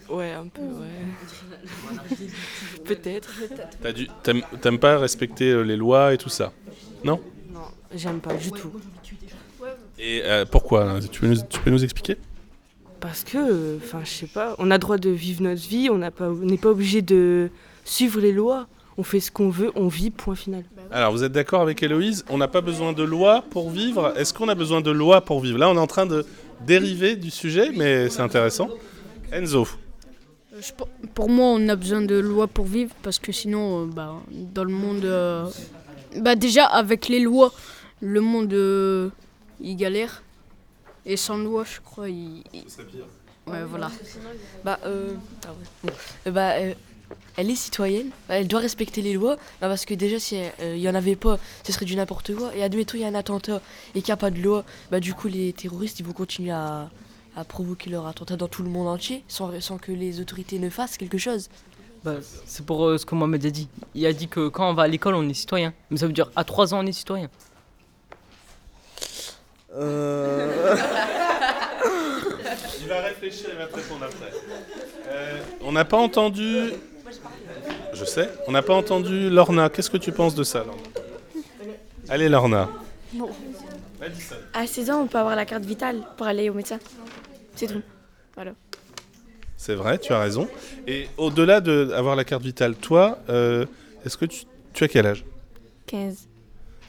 Ouais, 0.10 0.32
un 0.32 0.48
peu, 0.48 0.62
ouais. 0.62 2.15
Peut-être. 2.86 3.30
T'as 3.82 3.91
dû- 3.91 4.08
T'aimes 4.24 4.43
t'aimes 4.62 4.80
pas 4.80 4.98
respecter 5.00 5.50
euh, 5.52 5.63
les 5.63 5.76
lois 5.76 6.13
et 6.13 6.17
tout 6.17 6.30
ça 6.30 6.54
Non 7.06 7.20
Non, 7.54 7.62
j'aime 7.96 8.20
pas 8.20 8.34
du 8.34 8.52
tout. 8.52 8.72
Et 10.00 10.22
euh, 10.24 10.44
pourquoi 10.50 10.86
là 10.86 11.00
tu 11.00 11.22
peux, 11.22 11.28
nous, 11.28 11.38
tu 11.50 11.60
peux 11.60 11.70
nous 11.70 11.84
expliquer? 11.84 12.18
Parce 13.00 13.24
que, 13.24 13.78
enfin, 13.78 14.00
je 14.04 14.10
sais 14.10 14.28
pas, 14.28 14.56
on 14.58 14.72
a 14.72 14.78
droit 14.78 14.98
de 14.98 15.10
vivre 15.12 15.44
notre 15.44 15.62
vie, 15.62 15.89
on 15.91 15.98
n'a 15.98 16.12
pas- 16.12 16.30
on 16.30 16.34
n'est 16.46 16.58
pas 16.58 16.70
obligé 16.70 17.02
de 17.02 17.50
suivre 17.84 18.20
les 18.20 18.32
lois. 18.32 18.68
On 18.98 19.04
fait 19.04 19.20
ce 19.20 19.30
qu'on 19.30 19.50
veut, 19.50 19.72
on 19.76 19.88
vit, 19.88 20.10
point 20.10 20.36
final. 20.36 20.63
Alors, 20.89 21.12
vous 21.12 21.24
êtes 21.24 21.34
d'accord 21.34 21.62
avec 21.62 21.84
Héloïse? 21.84 22.24
On 22.30 22.38
n'a 22.38 22.48
pas 22.48 22.62
besoin 22.62 22.94
de 22.94 23.04
loi 23.04 23.44
pour 23.50 23.70
vivre? 23.70 24.13
Est-ce 24.18 24.34
qu'on 24.34 24.48
a 24.50 24.56
besoin 24.56 24.82
de 24.82 24.89
loi 24.91 25.22
pour 25.22 25.41
vivre? 25.41 25.58
Là, 25.60 25.70
on 25.70 25.76
est 25.76 25.80
en 25.80 25.88
train 25.88 26.06
de 26.06 26.26
dériver 26.65 27.15
du 27.18 27.30
sujet, 27.30 27.72
mais 27.76 28.10
c'est 28.10 28.22
intéressant. 28.22 28.70
Enzo 29.32 29.68
Euh, 30.54 30.62
je 30.62 30.72
pour 31.13 31.30
moi, 31.30 31.48
on 31.48 31.68
a 31.68 31.76
besoin 31.76 32.02
de 32.02 32.15
lois 32.15 32.48
pour 32.48 32.65
vivre 32.65 32.96
parce 33.04 33.20
que 33.20 33.32
sinon, 33.34 33.84
euh, 33.84 33.86
bah, 33.88 34.13
dans 34.32 34.63
le 34.63 34.72
monde. 34.72 35.04
euh, 35.04 35.46
bah, 36.21 36.36
déjà, 36.36 36.65
avec 36.65 37.08
les 37.08 37.19
lois, 37.19 37.54
le 38.01 38.21
monde 38.21 38.54
euh, 38.54 39.10
il 39.62 39.75
galère. 39.75 40.21
Et 41.06 41.17
sans 41.17 41.38
loi, 41.38 41.63
je 41.63 41.80
crois, 41.82 42.10
il. 42.10 42.43
il- 42.54 42.63
Ouais, 43.47 43.63
voilà. 43.63 43.91
Bah, 44.63 44.80
euh, 44.86 45.13
ah 45.45 45.49
ouais. 45.51 45.65
Bon. 45.84 45.89
Euh, 46.25 46.32
bah, 46.32 46.54
euh, 46.54 46.73
elle 47.38 47.51
est 47.51 47.56
citoyenne, 47.56 48.10
elle 48.28 48.47
doit 48.47 48.60
respecter 48.60 49.04
les 49.04 49.13
lois, 49.13 49.36
bah, 49.62 49.67
parce 49.67 49.86
que 49.86 49.93
déjà, 49.93 50.17
si 50.17 50.36
il 50.63 50.80
y 50.80 50.89
en 50.89 50.95
avait 50.95 51.15
pas, 51.15 51.38
ce 51.63 51.71
serait 51.71 51.86
du 51.86 51.95
n'importe 51.95 52.34
quoi. 52.34 52.56
Et 52.56 52.63
admettons, 52.63 52.97
il 52.97 53.01
y 53.01 53.04
a 53.04 53.08
un 53.08 53.13
attentat 53.13 53.62
et 53.93 54.01
qu'il 54.01 54.10
n'y 54.10 54.13
a 54.13 54.17
pas 54.17 54.32
de 54.32 54.41
loi, 54.41 54.65
bah, 54.89 54.99
du 54.99 55.13
coup, 55.13 55.28
les 55.28 55.54
terroristes, 55.54 55.99
ils 55.99 56.06
vont 56.08 56.13
continuer 56.13 56.49
à, 56.49 56.89
à 57.36 57.43
provoquer 57.43 57.91
leur 57.91 58.08
attentat 58.08 58.36
dans 58.36 58.47
tout 58.47 58.63
le 58.63 58.69
monde 58.71 58.88
entier, 58.88 59.23
sans, 59.28 59.62
sans 59.62 59.78
que 59.78 59.91
les 59.91 60.19
autorités 60.19 60.58
ne 60.58 60.71
fassent 60.71 60.97
quelque 60.97 61.19
chose. 61.19 61.49
Bah, 62.06 62.18
c'est 62.46 62.63
pour 62.63 62.86
euh, 62.86 63.00
ce 63.00 63.06
que 63.06 63.15
Mohamed 63.15 63.44
a 63.48 63.50
dit. 63.50 63.68
Il 63.96 64.06
a 64.06 64.13
dit 64.13 64.28
que 64.28 64.48
quand 64.48 64.70
on 64.70 64.76
va 64.76 64.84
à 64.84 64.88
l'école, 64.88 65.15
on 65.15 65.28
est 65.28 65.34
citoyen. 65.34 65.74
Mais 65.89 65.98
ça 65.98 66.06
veut 66.06 66.13
dire 66.13 66.30
à 66.36 66.44
3 66.44 66.76
ans, 66.76 66.84
on 66.84 66.86
est 66.86 66.91
citoyen. 66.91 67.30
Euh... 69.74 70.76
Il 72.80 72.88
va 72.88 73.02
réfléchir, 73.02 73.50
il 73.52 73.58
va 73.58 73.65
te 73.65 73.76
répondre 73.76 74.06
après. 74.06 74.32
Euh, 75.08 75.41
on 75.62 75.72
n'a 75.72 75.86
pas 75.86 75.98
entendu. 75.98 76.74
Je 77.94 78.06
sais, 78.06 78.30
on 78.48 78.52
n'a 78.52 78.62
pas 78.62 78.76
entendu 78.76 79.32
Lorna. 79.32 79.70
Qu'est-ce 79.70 79.89
que 79.89 79.98
tu 79.98 80.12
penses 80.12 80.36
de 80.36 80.44
ça, 80.44 80.60
Lorna? 80.60 80.84
Allez, 82.08 82.30
Lorna. 82.30 82.70
Ça. 84.20 84.36
À 84.54 84.68
16 84.68 84.91
ans, 84.91 85.02
on 85.02 85.08
peut 85.08 85.18
avoir 85.18 85.36
la 85.36 85.46
carte 85.46 85.65
vitale 85.65 86.04
pour 86.15 86.28
aller 86.28 86.52
au 86.52 86.54
médecin. 86.54 86.78
C'est 87.56 87.65
tout. 87.65 87.82
Voilà. 88.36 88.52
C'est 89.58 89.76
vrai, 89.76 89.98
tu 89.98 90.13
as 90.13 90.20
raison. 90.20 90.48
Et 90.88 91.08
au-delà 91.18 91.62
d'avoir 91.62 92.15
la 92.15 92.24
carte 92.24 92.44
vitale, 92.44 92.76
toi, 92.76 93.20
euh, 93.30 93.65
est-ce 94.06 94.18
que 94.18 94.26
tu, 94.26 94.46
tu 94.74 94.84
as 94.84 94.88
quel 94.88 95.06
âge? 95.06 95.26
15. 95.88 96.28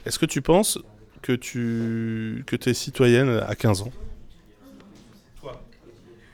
Est-ce 0.05 0.19
que 0.19 0.25
tu 0.25 0.41
penses 0.41 0.79
que 1.21 1.33
tu 1.33 2.43
que 2.45 2.69
es 2.69 2.73
citoyenne 2.73 3.41
à 3.47 3.55
15 3.55 3.81
ans? 3.81 3.91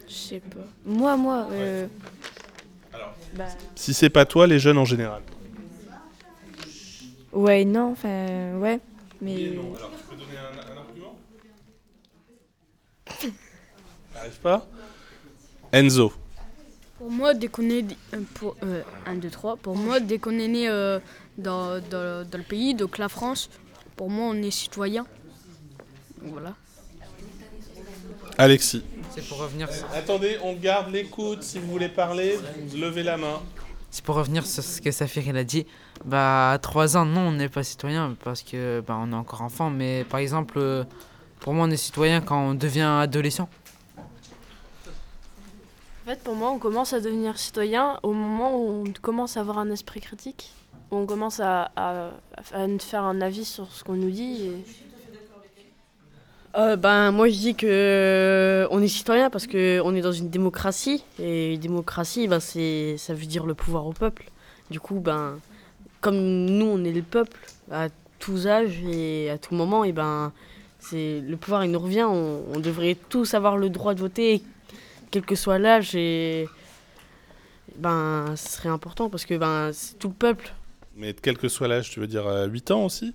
Je 0.08 0.13
sais 0.13 0.39
pas. 0.39 0.65
Moi, 0.86 1.17
moi. 1.17 1.48
Euh... 1.52 1.88
Bah... 3.34 3.46
Si 3.76 3.96
c'est 3.96 4.12
pas 4.12 4.26
toi, 4.26 4.46
les 4.46 4.60
jeunes 4.60 4.78
en 4.78 4.86
général. 4.86 5.24
Ouais, 7.32 7.65
non, 7.65 7.93
enfin, 7.93 8.54
ouais. 8.60 8.80
Mais. 9.22 9.48
Alors, 9.48 9.91
tu 9.98 10.04
peux 10.08 10.15
donner 10.15 10.38
un, 10.38 10.72
un 10.72 10.78
argument? 10.78 11.17
Pas? 14.43 14.67
Enzo. 15.72 16.13
Pour 17.04 17.12
moi, 17.12 17.34
dès 17.34 17.50
qu'on 17.50 17.70
est. 17.70 17.84
euh, 18.13 18.22
Pour, 18.36 18.56
1, 19.06 19.16
2, 19.16 19.30
3. 19.30 19.58
Pour 19.58 19.76
moi, 19.76 20.00
dès 20.00 20.20
qu'on 20.20 20.39
est 20.39 20.48
né 20.48 20.70
euh, 20.70 21.00
dans, 21.38 21.82
dans, 21.92 22.26
dans 22.26 22.38
le 22.38 22.44
pays, 22.46 22.76
donc 22.76 22.98
la 22.98 23.10
France, 23.10 23.50
pour 23.98 24.10
moi, 24.10 24.28
on 24.30 24.42
est 24.42 24.52
citoyen. 24.52 25.06
Voilà. 26.22 26.54
Alexis. 28.38 28.84
C'est 29.13 29.28
pour 29.28 29.39
revenir. 29.39 29.68
Attendez, 29.94 30.38
on 30.44 30.54
garde 30.54 30.94
l'écoute. 30.94 31.44
Si 31.44 31.60
vous 31.60 31.70
voulez 31.70 31.89
parler, 31.89 32.39
levez 32.74 33.04
la 33.04 33.18
main. 33.18 33.42
C'est 33.92 34.06
pour 34.06 34.16
revenir 34.16 34.46
sur 34.46 34.63
ce 34.63 34.82
que 34.82 34.89
Safir 34.92 35.24
il 35.28 35.36
a 35.36 35.44
dit. 35.44 35.66
Bah, 36.06 36.52
à 36.52 36.58
3 36.58 36.96
ans, 36.96 37.06
non, 37.06 37.28
on 37.28 37.32
n'est 37.34 37.50
pas 37.50 37.63
citoyen 37.63 38.16
parce 38.24 38.44
que 38.44 38.82
bah, 38.88 38.98
on 38.98 39.12
est 39.12 39.16
encore 39.16 39.42
enfant. 39.42 39.70
Mais 39.70 40.06
par 40.06 40.22
exemple, 40.22 40.54
euh, 40.58 40.86
Pour 41.42 41.54
moi, 41.54 41.66
on 41.68 41.72
est 41.72 41.76
citoyen 41.78 42.22
quand 42.22 42.39
on 42.39 42.54
devient 42.54 42.89
adolescent. 43.02 43.50
En 46.06 46.10
fait, 46.10 46.20
pour 46.20 46.36
moi, 46.36 46.52
on 46.52 46.60
commence 46.60 46.92
à 46.94 47.00
devenir 47.00 47.38
citoyen 47.38 47.98
au 48.04 48.12
moment 48.12 48.58
où 48.60 48.84
on 48.86 48.94
commence 49.02 49.38
à 49.38 49.39
avoir 49.39 49.58
un 49.58 49.70
esprit 49.72 50.02
critique, 50.02 50.52
où 50.92 50.98
on 50.98 51.06
commence 51.06 51.39
à, 51.39 51.72
faire 52.80 53.04
un 53.04 53.22
avis 53.22 53.46
sur 53.46 53.72
ce 53.72 53.84
qu'on 53.84 53.94
nous 53.94 54.12
dit. 54.12 54.46
et- 54.48 54.66
Euh, 56.56 56.76
ben, 56.76 57.12
moi, 57.12 57.30
je 57.30 57.34
dis 57.38 57.56
que 57.56 57.66
euh, 57.66 58.68
on 58.70 58.80
est 58.80 58.88
citoyen 58.88 59.32
parce 59.32 59.48
que 59.48 59.82
on 59.84 59.96
est 59.96 60.02
dans 60.02 60.12
une 60.12 60.30
démocratie. 60.30 61.04
Et 61.20 61.54
une 61.56 61.60
démocratie, 61.60 62.28
ben, 62.28 62.39
c'est, 62.39 62.96
ça 62.98 63.16
veut 63.16 63.26
dire 63.26 63.46
le 63.48 63.56
pouvoir 63.56 63.88
au 63.88 63.94
peuple. 63.94 64.30
Du 64.70 64.80
coup, 64.80 65.00
ben, 65.00 65.39
comme 66.00 66.16
nous, 66.18 66.66
on 66.68 66.84
est 66.84 66.92
le 66.92 67.02
peuple 67.02 67.39
à 67.72 67.88
tous 68.20 68.46
âges 68.46 68.80
et 68.88 69.32
à 69.32 69.39
tout 69.39 69.56
moment, 69.56 69.84
et 69.84 69.94
ben, 69.94 70.32
c'est, 70.78 71.22
le 71.22 71.38
pouvoir, 71.38 71.66
il 71.66 71.72
nous 71.72 71.80
revient. 71.80 72.04
On 72.04 72.60
devrait 72.60 72.98
tous 73.10 73.34
avoir 73.34 73.58
le 73.58 73.70
droit 73.70 73.96
de 73.96 74.02
voter, 74.02 74.44
quel 75.13 75.26
que 75.26 75.36
soit 75.36 75.60
l'âge. 75.60 75.93
Et 75.95 76.49
ben, 77.78 78.34
ce 78.36 78.49
serait 78.58 78.69
important 78.69 79.10
parce 79.10 79.26
que 79.26 79.36
ben, 79.38 79.69
c'est 79.71 79.97
tout 79.99 80.08
le 80.10 80.13
peuple. 80.15 80.52
Mais 80.95 81.13
quel 81.13 81.38
que 81.38 81.47
soit 81.47 81.67
l'âge, 81.67 81.91
tu 81.91 81.99
veux 81.99 82.08
dire 82.08 82.26
euh, 82.28 82.47
8 82.47 82.71
ans 82.71 82.86
aussi? 82.86 83.13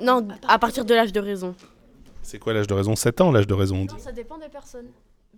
Non, 0.00 0.26
à 0.48 0.58
partir 0.58 0.84
de 0.84 0.94
l'âge 0.94 1.12
de 1.12 1.20
raison. 1.20 1.54
C'est 2.22 2.38
quoi 2.38 2.52
l'âge 2.52 2.66
de 2.66 2.74
raison? 2.74 2.96
7 2.96 3.20
ans, 3.20 3.30
l'âge 3.30 3.46
de 3.46 3.54
raison 3.54 3.76
on 3.76 3.84
dit. 3.84 3.94
Ça 3.98 4.10
dépend 4.10 4.36
des 4.38 4.48
personnes. 4.48 4.86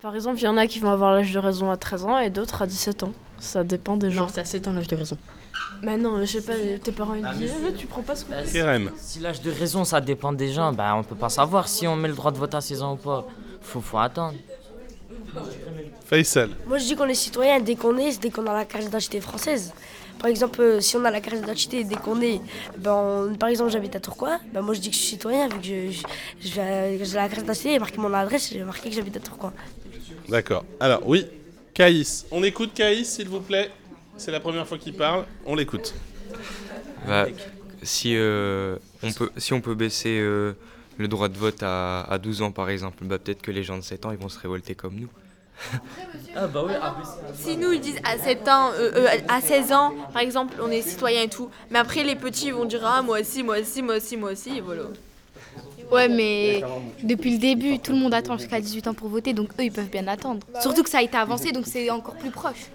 Par 0.00 0.14
exemple, 0.14 0.38
il 0.38 0.44
y 0.44 0.48
en 0.48 0.56
a 0.56 0.66
qui 0.66 0.78
vont 0.78 0.90
avoir 0.90 1.12
l'âge 1.12 1.32
de 1.32 1.38
raison 1.38 1.70
à 1.70 1.76
13 1.76 2.04
ans 2.04 2.18
et 2.18 2.30
d'autres 2.30 2.62
à 2.62 2.66
17 2.66 3.02
ans. 3.02 3.12
Ça 3.38 3.62
dépend 3.64 3.96
des 3.96 4.10
gens. 4.10 4.28
c'est 4.28 4.40
à 4.40 4.44
7 4.44 4.68
ans 4.68 4.72
l'âge 4.72 4.88
de 4.88 4.96
raison. 4.96 5.18
Mais 5.82 5.98
non, 5.98 6.18
je 6.20 6.24
sais 6.38 6.42
pas, 6.42 6.54
tes 6.82 6.92
parents 6.92 7.14
ils 7.14 7.24
Ah, 7.26 7.34
disent 7.34 7.52
Eh, 7.68 7.74
tu 7.74 7.86
prends 7.86 8.02
pas 8.02 8.16
ce 8.16 8.24
que 8.24 8.52
Kerem. 8.52 8.90
Si 8.96 9.18
l'âge 9.20 9.42
de 9.42 9.50
raison 9.50 9.84
ça 9.84 10.00
dépend 10.00 10.32
des 10.32 10.50
gens, 10.52 10.72
bah 10.72 10.94
on 10.96 11.02
peut 11.04 11.14
pas 11.16 11.28
savoir 11.28 11.68
si 11.68 11.86
on 11.86 11.94
met 11.96 12.08
le 12.08 12.14
droit 12.14 12.30
de 12.32 12.38
vote 12.38 12.54
à 12.54 12.60
16 12.60 12.82
ans 12.82 12.92
ou 12.94 12.96
pas. 12.96 13.26
Faut, 13.60 13.80
faut 13.80 13.98
attendre. 13.98 14.34
Faisal. 16.06 16.50
Moi 16.66 16.78
je 16.78 16.84
dis 16.84 16.96
qu'on 16.96 17.06
est 17.08 17.14
citoyen 17.14 17.60
dès 17.60 17.74
qu'on 17.76 17.96
est, 17.98 18.20
dès 18.20 18.30
qu'on 18.30 18.46
a 18.46 18.54
la 18.54 18.64
carte 18.64 18.84
d'identité 18.84 19.20
française. 19.20 19.72
Par 20.18 20.28
exemple, 20.28 20.60
euh, 20.60 20.80
si 20.80 20.96
on 20.96 21.04
a 21.04 21.10
la 21.10 21.20
carte 21.20 21.36
d'identité 21.36 21.84
dès 21.84 21.94
qu'on 21.94 22.20
est, 22.22 22.40
ben 22.76 22.92
on- 22.92 23.34
par 23.36 23.48
exemple 23.50 23.70
j'habite 23.70 23.94
à 23.94 24.00
Tourcoing, 24.00 24.38
ben 24.52 24.62
moi 24.62 24.74
je 24.74 24.80
dis 24.80 24.88
que 24.90 24.96
je 24.96 25.00
suis 25.00 25.10
citoyen 25.10 25.48
vu 25.48 25.56
que 25.60 25.90
j'ai 26.40 26.60
la 27.14 27.28
carte 27.28 27.40
d'identité 27.40 27.74
et 27.74 27.78
marqué 27.78 27.98
mon 27.98 28.12
adresse, 28.14 28.50
j'ai 28.52 28.64
marqué 28.64 28.88
que 28.88 28.94
j'habite 28.96 29.16
à 29.18 29.20
Tourcoing. 29.20 29.52
D'accord. 30.28 30.64
Alors, 30.80 31.02
oui, 31.06 31.26
Caïs. 31.72 32.26
On 32.30 32.42
écoute 32.42 32.70
Caïs, 32.74 33.08
s'il 33.08 33.28
vous 33.28 33.40
plaît. 33.40 33.70
C'est 34.16 34.32
la 34.32 34.40
première 34.40 34.66
fois 34.66 34.76
qu'il 34.78 34.94
parle. 34.94 35.24
On 35.46 35.54
l'écoute. 35.54 35.94
Bah, 37.06 37.26
si, 37.82 38.14
euh, 38.16 38.76
on 39.02 39.12
peut, 39.12 39.30
si 39.36 39.52
on 39.52 39.60
peut 39.60 39.74
baisser 39.74 40.18
euh, 40.20 40.52
le 40.98 41.08
droit 41.08 41.28
de 41.28 41.38
vote 41.38 41.62
à, 41.62 42.02
à 42.02 42.18
12 42.18 42.42
ans 42.42 42.52
par 42.52 42.68
exemple, 42.68 43.04
bah, 43.04 43.18
peut-être 43.18 43.40
que 43.40 43.50
les 43.50 43.62
gens 43.62 43.76
de 43.76 43.82
7 43.82 44.06
ans 44.06 44.10
ils 44.10 44.18
vont 44.18 44.28
se 44.28 44.38
révolter 44.38 44.74
comme 44.74 44.96
nous. 44.96 45.08
Ah 46.36 46.46
bah 46.46 46.62
oui, 46.64 46.72
Si 47.34 47.56
nous 47.56 47.72
ils 47.72 47.80
disent 47.80 48.00
à 48.04 48.16
7 48.16 48.46
ans, 48.48 48.70
euh, 48.74 48.92
euh, 48.94 49.08
à 49.28 49.40
16 49.40 49.72
ans, 49.72 49.92
par 50.12 50.22
exemple, 50.22 50.54
on 50.62 50.70
est 50.70 50.82
citoyen 50.82 51.22
et 51.22 51.28
tout, 51.28 51.50
mais 51.70 51.78
après 51.78 52.04
les 52.04 52.14
petits 52.14 52.46
ils 52.46 52.54
vont 52.54 52.64
dire 52.64 52.82
ah 52.84 53.02
moi 53.02 53.20
aussi, 53.20 53.42
moi 53.42 53.58
aussi, 53.58 53.82
moi 53.82 53.96
aussi, 53.96 54.16
moi 54.16 54.32
aussi, 54.32 54.58
et 54.58 54.60
voilà. 54.60 54.82
Ouais, 55.90 56.08
mais 56.08 56.62
depuis 57.02 57.32
le 57.32 57.38
début, 57.38 57.78
tout 57.78 57.92
le 57.92 57.98
monde 57.98 58.12
attend 58.12 58.36
jusqu'à 58.36 58.60
18 58.60 58.88
ans 58.88 58.94
pour 58.94 59.08
voter, 59.08 59.32
donc 59.32 59.48
eux, 59.58 59.64
ils 59.64 59.72
peuvent 59.72 59.88
bien 59.88 60.06
attendre. 60.06 60.46
Surtout 60.60 60.82
que 60.82 60.90
ça 60.90 60.98
a 60.98 61.02
été 61.02 61.16
avancé, 61.16 61.50
donc 61.50 61.64
c'est 61.66 61.88
encore 61.90 62.14
plus 62.16 62.30
proche. 62.30 62.66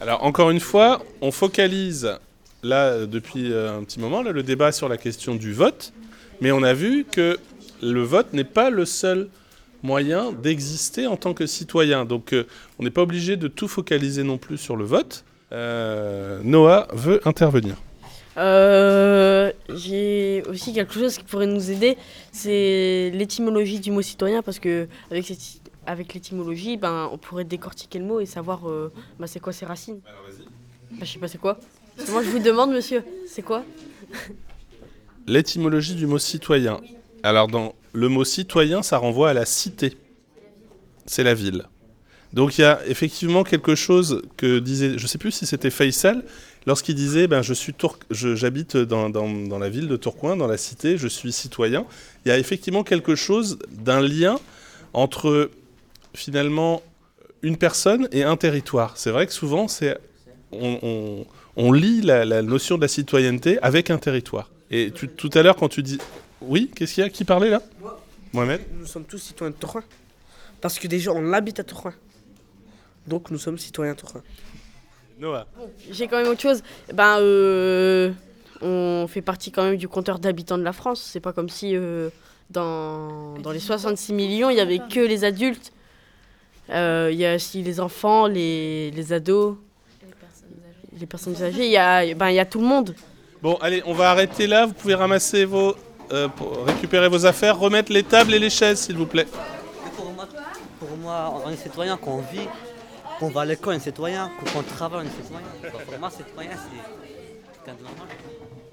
Alors, 0.00 0.24
encore 0.24 0.50
une 0.50 0.58
fois, 0.58 1.00
on 1.20 1.30
focalise, 1.30 2.18
là, 2.64 3.06
depuis 3.06 3.52
euh, 3.52 3.78
un 3.78 3.84
petit 3.84 4.00
moment, 4.00 4.20
là, 4.20 4.32
le 4.32 4.42
débat 4.42 4.72
sur 4.72 4.88
la 4.88 4.96
question 4.96 5.36
du 5.36 5.52
vote. 5.52 5.92
Mais 6.40 6.50
on 6.50 6.62
a 6.62 6.74
vu 6.74 7.06
que 7.10 7.38
le 7.82 8.02
vote 8.02 8.32
n'est 8.32 8.44
pas 8.44 8.70
le 8.70 8.84
seul 8.84 9.28
moyen 9.82 10.32
d'exister 10.32 11.06
en 11.06 11.16
tant 11.16 11.34
que 11.34 11.46
citoyen. 11.46 12.04
Donc, 12.04 12.32
euh, 12.32 12.44
on 12.78 12.82
n'est 12.84 12.90
pas 12.90 13.02
obligé 13.02 13.36
de 13.36 13.48
tout 13.48 13.68
focaliser 13.68 14.22
non 14.22 14.38
plus 14.38 14.56
sur 14.58 14.76
le 14.76 14.84
vote. 14.84 15.24
Euh, 15.52 16.40
Noah 16.42 16.88
veut 16.92 17.20
intervenir. 17.26 17.76
Euh, 18.36 19.52
J'ai 19.74 20.42
aussi 20.48 20.72
quelque 20.74 20.92
chose 20.92 21.16
qui 21.16 21.24
pourrait 21.24 21.46
nous 21.46 21.70
aider, 21.70 21.96
c'est 22.32 23.10
l'étymologie 23.14 23.80
du 23.80 23.90
mot 23.90 24.02
citoyen, 24.02 24.42
parce 24.42 24.58
que 24.58 24.88
avec, 25.10 25.24
cette- 25.26 25.62
avec 25.86 26.12
l'étymologie, 26.12 26.76
ben, 26.76 27.08
on 27.12 27.16
pourrait 27.16 27.44
décortiquer 27.44 27.98
le 27.98 28.04
mot 28.04 28.20
et 28.20 28.26
savoir 28.26 28.68
euh, 28.68 28.92
ben, 29.18 29.26
c'est 29.26 29.40
quoi 29.40 29.52
ses 29.54 29.64
racines. 29.64 30.00
Ben, 30.90 31.04
je 31.04 31.12
sais 31.12 31.18
pas 31.18 31.28
c'est 31.28 31.38
quoi. 31.38 31.58
Moi 32.10 32.22
je 32.22 32.28
vous 32.28 32.38
demande 32.40 32.72
monsieur, 32.72 33.02
c'est 33.26 33.40
quoi? 33.42 33.62
L'étymologie 35.26 35.94
du 35.94 36.06
mot 36.06 36.18
citoyen. 36.18 36.80
Alors, 37.26 37.48
dans 37.48 37.74
le 37.92 38.08
mot 38.08 38.24
citoyen, 38.24 38.84
ça 38.84 38.98
renvoie 38.98 39.30
à 39.30 39.34
la 39.34 39.44
cité. 39.44 39.96
C'est 41.06 41.24
la 41.24 41.34
ville. 41.34 41.64
Donc, 42.32 42.56
il 42.56 42.60
y 42.60 42.64
a 42.64 42.78
effectivement 42.86 43.42
quelque 43.42 43.74
chose 43.74 44.22
que 44.36 44.60
disait, 44.60 44.96
je 44.96 45.02
ne 45.02 45.08
sais 45.08 45.18
plus 45.18 45.32
si 45.32 45.44
c'était 45.44 45.70
Faisal, 45.70 46.22
lorsqu'il 46.66 46.94
disait 46.94 47.26
ben, 47.26 47.42
je 47.42 47.52
suis 47.52 47.74
J'habite 48.12 48.76
dans, 48.76 49.10
dans- 49.10 49.58
la 49.58 49.68
ville 49.68 49.88
de 49.88 49.96
Tourcoing, 49.96 50.36
dans 50.36 50.46
la 50.46 50.56
cité, 50.56 50.98
je 50.98 51.08
suis 51.08 51.32
citoyen. 51.32 51.84
Il 52.24 52.28
y 52.28 52.32
a 52.32 52.38
effectivement 52.38 52.84
quelque 52.84 53.16
chose 53.16 53.58
d'un 53.72 54.00
lien 54.00 54.38
entre 54.92 55.50
finalement 56.14 56.82
une 57.42 57.56
personne 57.56 58.08
et 58.12 58.22
un 58.22 58.36
territoire. 58.36 58.96
C'est 58.96 59.10
vrai 59.10 59.26
que 59.26 59.32
souvent, 59.32 59.66
c'est 59.66 59.98
on, 60.52 61.24
on- 61.56 61.72
la, 61.72 62.42
notion 62.42 62.76
de 62.76 62.82
la 62.82 62.88
citoyenneté 62.88 63.58
avec 63.62 63.90
un 63.90 63.98
territoire. 63.98 64.48
Et 64.70 64.92
tout 64.92 65.30
à 65.34 65.42
l'heure, 65.42 65.56
quand 65.56 65.68
tu 65.68 65.82
dis... 65.82 65.98
Oui, 66.40 66.70
qu'est-ce 66.74 66.94
qu'il 66.94 67.04
y 67.04 67.06
a 67.06 67.10
Qui 67.10 67.24
parlait 67.24 67.50
là 67.50 67.62
Mohamed 68.32 68.60
Nous 68.78 68.86
sommes 68.86 69.04
tous 69.04 69.18
citoyens 69.18 69.50
de 69.52 69.56
Tourcoing. 69.56 69.84
Parce 70.60 70.78
que 70.78 70.86
déjà, 70.88 71.12
on 71.12 71.32
habite 71.32 71.60
à 71.60 71.64
Tourcoing. 71.64 71.94
Donc, 73.06 73.30
nous 73.30 73.38
sommes 73.38 73.58
citoyens 73.58 73.94
de 73.94 73.98
Tourcoing. 73.98 74.22
Noah. 75.18 75.46
J'ai 75.90 76.08
quand 76.08 76.18
même 76.18 76.28
autre 76.28 76.40
chose. 76.40 76.62
Ben, 76.92 77.18
euh, 77.20 78.12
on 78.60 79.06
fait 79.08 79.22
partie 79.22 79.50
quand 79.50 79.64
même 79.64 79.76
du 79.76 79.88
compteur 79.88 80.18
d'habitants 80.18 80.58
de 80.58 80.62
la 80.62 80.72
France. 80.72 81.00
C'est 81.00 81.20
pas 81.20 81.32
comme 81.32 81.48
si 81.48 81.74
euh, 81.74 82.10
dans, 82.50 83.38
dans 83.38 83.50
les 83.50 83.60
66 83.60 84.12
millions, 84.12 84.50
il 84.50 84.56
y 84.56 84.60
avait 84.60 84.78
que 84.78 85.00
les 85.00 85.24
adultes. 85.24 85.72
Euh, 86.70 87.10
Il 87.12 87.18
y 87.18 87.24
a 87.24 87.36
aussi 87.36 87.62
les 87.62 87.80
enfants, 87.80 88.26
les, 88.26 88.90
les 88.90 89.12
ados, 89.12 89.56
les 90.98 91.06
personnes 91.06 91.40
âgées. 91.42 91.66
Il 91.66 91.72
y 91.72 91.76
a, 91.76 92.14
ben, 92.14 92.28
il 92.28 92.34
y 92.34 92.40
a 92.40 92.44
tout 92.46 92.60
le 92.60 92.66
monde. 92.66 92.94
Bon, 93.40 93.54
allez, 93.60 93.82
on 93.86 93.94
va 93.94 94.10
arrêter 94.10 94.46
là. 94.46 94.66
Vous 94.66 94.74
pouvez 94.74 94.94
ramasser 94.94 95.44
vos... 95.44 95.76
euh, 96.12 96.28
pour 96.28 96.64
récupérer 96.64 97.08
vos 97.08 97.26
affaires, 97.26 97.58
remettre 97.58 97.92
les 97.92 98.02
tables 98.02 98.34
et 98.34 98.38
les 98.38 98.50
chaises, 98.50 98.80
s'il 98.80 98.96
vous 98.96 99.06
plaît. 99.06 99.26
Pour 99.96 100.12
moi, 100.12 100.26
pour 100.78 100.96
moi, 100.96 101.42
on 101.44 101.50
est 101.50 101.56
citoyen 101.56 101.96
quand 101.96 102.12
on 102.12 102.20
vit, 102.20 102.48
qu'on 103.18 103.28
va 103.28 103.42
à 103.42 103.44
l'école, 103.44 103.74
on 103.74 103.76
est 103.76 103.80
citoyen, 103.80 104.30
qu'on 104.52 104.62
travaille, 104.62 105.06
on 105.06 105.08
est 105.08 105.22
citoyen. 105.22 105.46
Pour 105.70 105.98
moi, 105.98 106.10
citoyen, 106.10 106.50
c'est 106.52 107.64
quelqu'un 107.64 107.78
de 107.78 107.84
normal. 107.84 108.08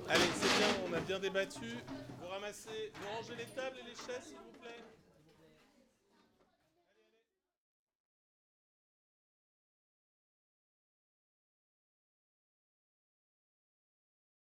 Allez, 0.10 0.22
c'est 0.40 0.58
bien, 0.58 0.68
on 0.90 0.94
a 0.96 1.00
bien 1.00 1.20
débattu. 1.20 1.78
Vous 2.22 2.28
ramassez, 2.28 2.92
vous 2.94 3.08
rangez 3.16 3.34
les 3.38 3.46
tables 3.46 3.78
et 3.80 3.90
les 3.90 3.96
chaises, 3.96 4.24
s'il 4.28 4.36
vous 4.38 4.44
plaît. 4.52 4.53